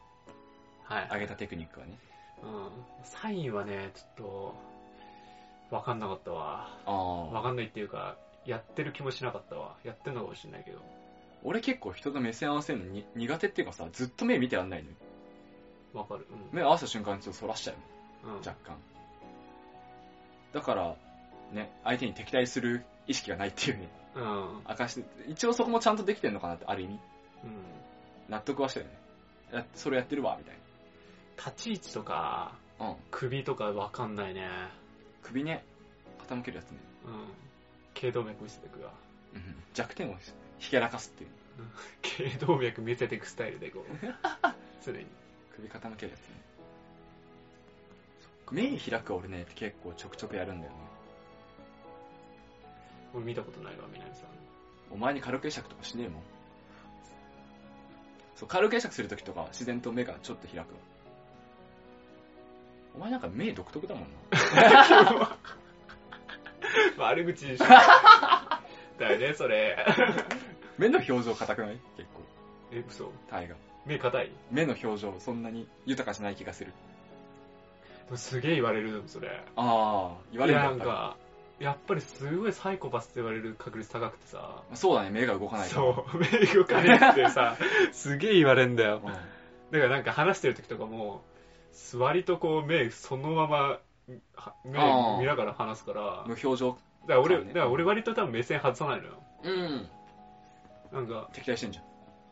[0.84, 1.10] はい。
[1.14, 1.97] 上げたテクニックはね。
[2.43, 2.70] うん。
[3.04, 6.76] サインはね、ちょっと、わかんなかったわ。
[6.86, 7.26] ああ。
[7.28, 9.76] わかんないっていうか、やってる気もしなかったわ。
[9.84, 10.80] やってんのかもしれないけど。
[11.43, 14.95] 俺結構人と目線合わせるのに苦手っていうかさ、ずっと目見てらんないのよ。
[15.93, 16.28] わかる。
[16.32, 16.58] うん。
[16.58, 17.74] 目合わせた瞬間にちょっと反らしちゃ
[18.24, 18.36] うの。
[18.36, 18.76] うん、若干。
[20.54, 20.95] だから、
[21.52, 23.89] ね、相手に敵対する意識がないっていうね。
[24.66, 26.99] 証一応そこもちゃんとできてるのかなって、ある意味。
[28.30, 28.99] 納得はしたよね。
[29.51, 30.57] やそれやってるわ、みたい
[31.38, 32.89] 立ち位置とか、な。
[32.89, 32.95] うん。
[33.12, 34.47] 首とかわかんないね。
[35.24, 35.64] 首ね、
[36.28, 36.78] 傾けるやつね。
[37.05, 37.28] うん。
[37.93, 38.91] 頸動脈見せてくわ。
[39.34, 39.55] うん。
[39.74, 40.16] 弱点を
[40.60, 41.30] ひけらかすっていう。
[42.01, 43.84] 頸動脈見せてくスタイルでこう。
[44.86, 45.05] 常に。
[45.55, 46.39] 首傾けるやつね。
[48.51, 50.78] 目開く俺ね、結構ちょくちょくやるんだよね。
[53.14, 54.30] 俺見たことないわ、みなみさん。
[54.91, 56.22] お前に軽く会釈とかしねえもん。
[58.36, 60.66] そう、軽く会釈するときとか自然と目がちょっと開くわ。
[62.95, 65.38] お前なんか目独特だもんな。
[66.97, 67.66] 悪口でしょ。
[67.66, 69.78] だよね、それ。
[70.78, 71.80] 目の表情硬くない？
[71.97, 72.22] 結構。
[72.72, 73.12] え、嘘？
[73.30, 73.55] タイが。
[73.86, 74.32] 目硬い？
[74.51, 76.74] 目の表情そんなに豊かじゃない気がする。
[78.16, 79.43] すげえ言われるそれ。
[79.55, 81.18] ああ、言われるんだなんか、
[81.60, 84.64] やっぱりすごいサイコパスって言われる確率高くてさ。
[84.74, 85.82] そうだね、目が動かないから。
[85.82, 87.57] そう、目動かねえってさ、
[87.91, 89.01] すげえ言われんだよ。
[89.03, 89.07] うん。
[89.07, 89.24] だか
[89.72, 91.22] らなんか話してる時とかも、
[91.95, 93.80] 割とこう目そのまま、
[94.36, 94.72] は目
[95.20, 96.78] 見ながら話すから、だか無表情。
[97.07, 99.24] ら俺、そうねだから俺割と多分目線外さないのよ。
[99.43, 99.89] うん。
[100.91, 101.89] なんか、敵対してんじゃん。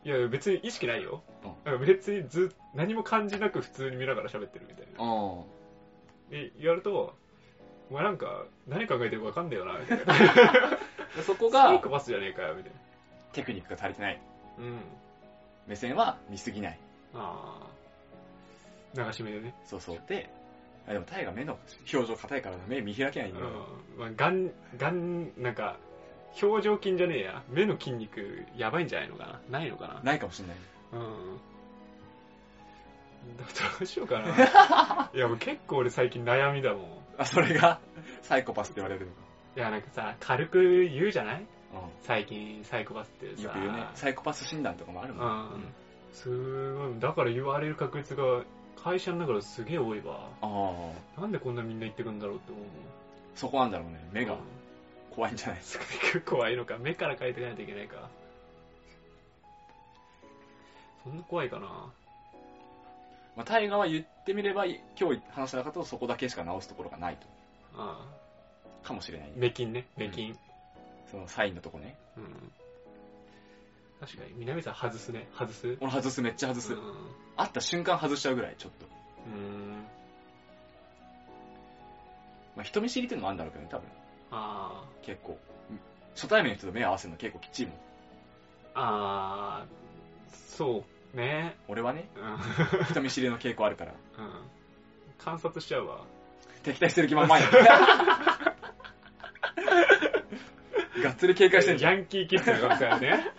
[0.08, 1.22] いや別に意識ないよ。
[1.66, 5.04] うん別にずっ何も感じなく普通に見ながら喋ってるみたいな。
[5.04, 5.44] あ
[6.30, 7.16] で、言われると、
[7.90, 10.14] お前なんか何考えてるか分かんねえよな、みたいな。
[10.14, 10.78] あ。
[11.26, 12.72] そこがサイコパスじゃねえかよ、みたい
[13.34, 14.22] テクニックが足りてない。
[14.58, 14.64] な。
[14.64, 14.80] うん。
[15.68, 16.80] 目線は見すぎない。
[17.14, 17.60] あ
[18.96, 19.06] あ。
[19.06, 19.54] 流し目でね。
[19.66, 20.02] そうそう。
[20.08, 20.30] で、
[20.88, 21.58] あでもタイが目の
[21.94, 23.52] 表情硬いから目見開けないんうんだよ。。
[23.98, 25.78] まあ、がん、がん、なんか、
[26.42, 27.44] 表情筋じゃねえや。
[27.50, 30.58] 目の筋肉、やばいんじゃないのかなないのかなないかもしれない。
[30.94, 31.38] うん。
[33.38, 33.44] ど
[33.82, 35.10] うしようかな。
[35.14, 37.07] いや、もう結構俺最近悩みだもん。
[37.18, 37.80] あ、それが
[38.22, 39.22] サイコパスって言われるのか。
[39.56, 41.42] いや、なんかさ、軽く言うじゃない？
[41.42, 41.46] うん。
[42.02, 43.44] 最近サイコパスってさ。
[43.44, 43.88] よく言うね。
[43.96, 45.28] サイコパス診断とかもあるもん。
[45.28, 45.74] うん。
[46.14, 48.44] すごい、だから言われる確率が
[48.82, 50.30] 会社の中ですげえ多いわ。
[50.42, 51.22] ああ。
[51.22, 52.74] なんでこんなみんな言ってくんだろうって思うもん。
[53.36, 54.08] そこなんだろうね。
[54.12, 54.40] 目がうん
[55.16, 55.58] 怖いんじゃない？
[55.58, 55.86] ですか。
[56.26, 56.78] 怖いのか。
[56.78, 58.10] 目から変えていかないといけないか。
[61.04, 61.92] そんな怖いかな。
[63.38, 64.80] まあ、大河は言ってみれば、今
[65.14, 67.28] 日話した中とそこだけしか直すところがないと。
[67.76, 68.04] あ
[68.84, 69.34] かもしれないね。
[69.38, 70.36] 目金ね、目金。
[71.12, 72.00] そのサインのとこね。
[72.18, 72.52] うん。
[74.00, 75.78] 確かに、南さん外すね、外す？
[75.80, 76.74] 俺外す、めっちゃ外す。
[76.74, 76.82] うん。
[77.36, 78.88] 会った瞬間外しちゃうぐらい、ちょっと。
[79.28, 79.86] うん。
[82.56, 83.88] まあ、人見知りっていうのもあるんだろうけどね、多分。
[84.32, 85.38] あ結構。
[86.16, 87.78] 初対面の人と目合わせるの結構きっちりもん。
[88.74, 88.82] あ。
[88.82, 89.66] ああ、
[90.32, 90.84] そう
[91.18, 91.58] ね。
[91.68, 92.86] 俺はね、うん。
[92.86, 93.92] 人見知りの傾向あるから。
[93.92, 93.98] うん。
[95.18, 96.06] 観察しちゃうわ。
[96.64, 97.48] 敵対してる気満々や。
[101.04, 101.96] がっつり警戒してんじゃん。
[101.96, 103.32] ヤンキーキッズの可能性あるね。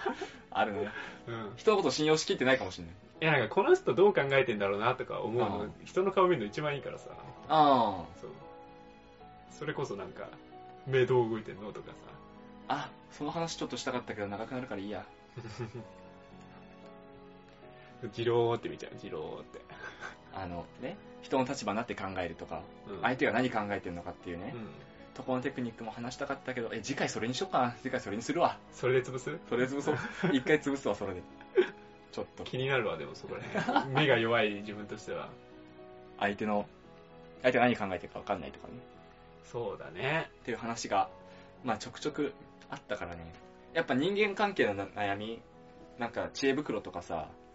[0.50, 0.90] あるね。
[1.26, 1.52] うん。
[1.56, 2.94] 人のこと信用しきってないかもしれない。
[3.20, 7.10] いや、なんかこの人どう考えてんだろうなとか思うのああ、人の顔見るの一番いいからさ。
[7.48, 8.30] あそう。
[9.50, 10.28] それこそなんか、
[10.86, 11.94] 目どう動いてんのとかさ。
[12.68, 12.74] あ。
[12.74, 15.04] あ、その話ちょっとしたかったけど長くなるからいいや。
[18.12, 19.60] ジローって見ちゃう、ジローって。
[20.34, 24.68] あのね、人の立場になって考えるとか、うん相手が何考えてるのかっていうね、うん。
[25.14, 27.72] とこのテクニックも話したかったけど、え、次回それにしよっかな。
[27.82, 28.58] 次回それにするわ。
[28.72, 29.36] それで潰す？
[29.48, 29.96] それで潰そう。
[30.32, 31.22] 一回潰すわ、それで。
[32.12, 32.44] ちょっと。
[32.44, 33.94] 気になるわ、でもそこら辺。
[33.94, 35.28] 目が弱い自分としては。
[36.20, 36.66] 相手の、
[37.42, 38.74] 相手が何考えてるか分かんないとかね。
[39.44, 40.30] そうだね。
[40.40, 41.08] っていう話が、
[41.64, 42.32] まあちょくちょく
[42.70, 43.32] あったからね。
[43.74, 45.40] やっぱ人間関係のな悩み、
[45.98, 47.47] なんか知恵袋とかさ、うん。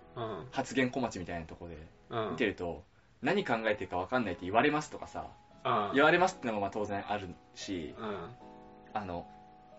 [0.51, 1.77] 発言小町みたいなとこで
[2.09, 2.31] うん。
[2.31, 2.83] 見てると、
[3.21, 5.27] 何考えてるか分かんないって言われますとかさ、
[5.65, 5.91] うん。
[5.93, 8.29] 言われますってのもまあ当然あるし、うん。
[8.93, 9.25] あの、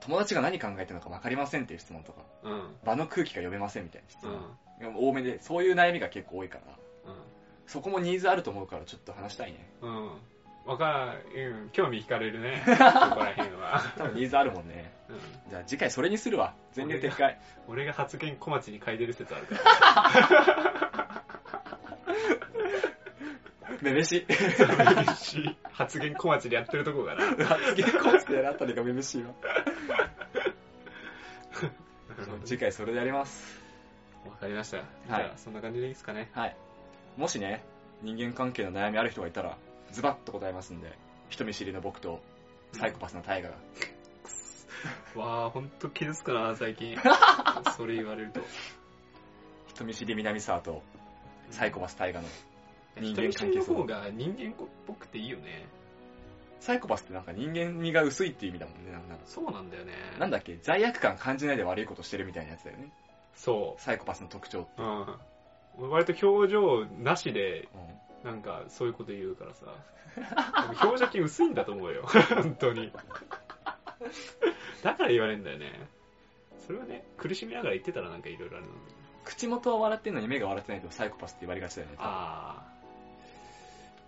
[0.00, 2.76] 友達が何考えてるのか分かりませんっていう質問とか、うん。
[2.84, 4.92] 場の空気が読めませんみたいな質うん。
[4.92, 7.20] 問、多めで、そういう悩みが結構多いから、うん。
[7.66, 9.70] そこもニーズあると思うからちょっと話したいね。
[10.64, 10.70] うん。
[10.70, 12.62] わかる、うん、興味惹かれるね。
[12.66, 13.82] そこら辺は。
[13.96, 14.92] 多分ニーズあるもんね。
[15.08, 15.18] うん。
[15.50, 16.54] じゃあ次回それにするわ。
[16.72, 17.38] 全然撤回。
[17.68, 21.24] 俺が発言小町に書いてる説あるから。
[23.82, 24.26] めめし。
[25.72, 27.44] 発言小町でやってるとこがな。
[27.44, 29.32] 発言コースでやったりがめめしいわ。
[32.44, 33.60] 次回それでやります。
[34.26, 34.78] わかりました。
[34.78, 36.30] じゃあ、そんな感じでいいですかね。
[36.32, 36.56] はい。
[37.16, 37.64] もしね、
[38.02, 39.56] 人間関係の悩みある人がいたら、
[39.94, 40.92] ズバッと答えますんで、
[41.28, 42.20] 人見知りの僕と、
[42.72, 43.54] サイコパスのタイガが。
[45.14, 46.96] わあ、ほんと傷つくな、最近。
[47.76, 48.40] それ言われると。
[49.68, 50.82] 人見知り南沢と、
[51.50, 52.26] サイコパスタイガの
[52.96, 53.84] 人人間関係見知りの方。
[53.86, 55.66] が人間っぽくていいよね。
[56.58, 58.90] サイコパスってなんか人間味が薄いっていう意味だもんね。
[58.90, 59.92] なんかそうなんだよね。
[60.18, 60.56] なんだっけ？
[60.62, 62.90] 罪悪感感じないで悪いことしてるみたいなやつだよね。
[63.34, 64.82] そサイコパスの特徴って。
[64.82, 64.82] う。
[64.82, 65.16] うん。
[65.76, 69.66] 俺割と表情なしで、うんなんかそういうこと言うからさ。
[70.82, 72.06] 表情筋薄いんだと思うよ。
[72.06, 72.92] 本当に。
[74.82, 75.88] だから言われるんだよね。
[76.66, 78.78] それはね、苦しみながら言ってたらなんかいろいろあるのに。
[79.24, 81.94] 口元は笑ってんのに目が笑ってないとサイコパスって言われがちだよね。
[81.98, 82.74] ああ。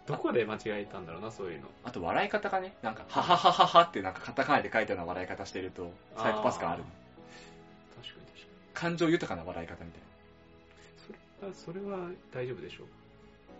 [0.07, 1.67] どこで間違えたんだろうな、そういうの。
[1.85, 6.85] あと笑い方がね、なんか、はははははってなんかカタカナで書いたような笑い方してると、サイコパス感ある。
[7.97, 8.49] 確かに確かに。
[8.73, 10.07] 感情豊かな笑い方みたいな。
[11.55, 12.87] それは、それは大丈夫でしょう。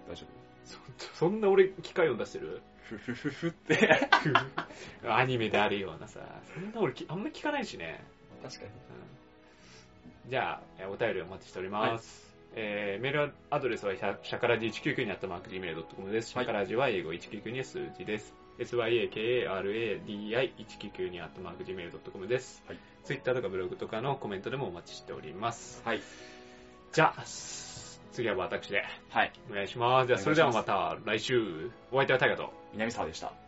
[0.09, 0.46] 大丈そ
[1.15, 2.61] そんな俺機械音出してる？
[2.87, 4.09] 夫ふふふって。
[5.09, 6.21] アニメであるようなさ、
[6.55, 8.05] そんな俺きあんま聞かないしね。
[8.43, 8.69] 確かに。
[8.69, 8.77] うん
[10.29, 12.27] じゃあ、えーお便りお待ちしております。
[12.57, 16.31] えーメールアドレスはシャカラジ199にあったマーク Gmail.com です。
[16.31, 18.35] シャカラジは英語199には数字です。
[18.59, 22.65] syakaradi199 にあったマーク Gmail.com です。
[22.67, 22.79] はい。
[23.05, 25.81] ツイッターとかブログとかのコメントでもお待ちしております。
[25.85, 26.01] はい。
[26.93, 27.23] じゃあ、
[28.13, 29.33] 次は私ではい。
[29.51, 30.07] お願いします。
[30.07, 31.71] じゃあ、それではまた来週。
[31.93, 32.53] お相手はタイガと。
[32.73, 33.46] 南沢でした。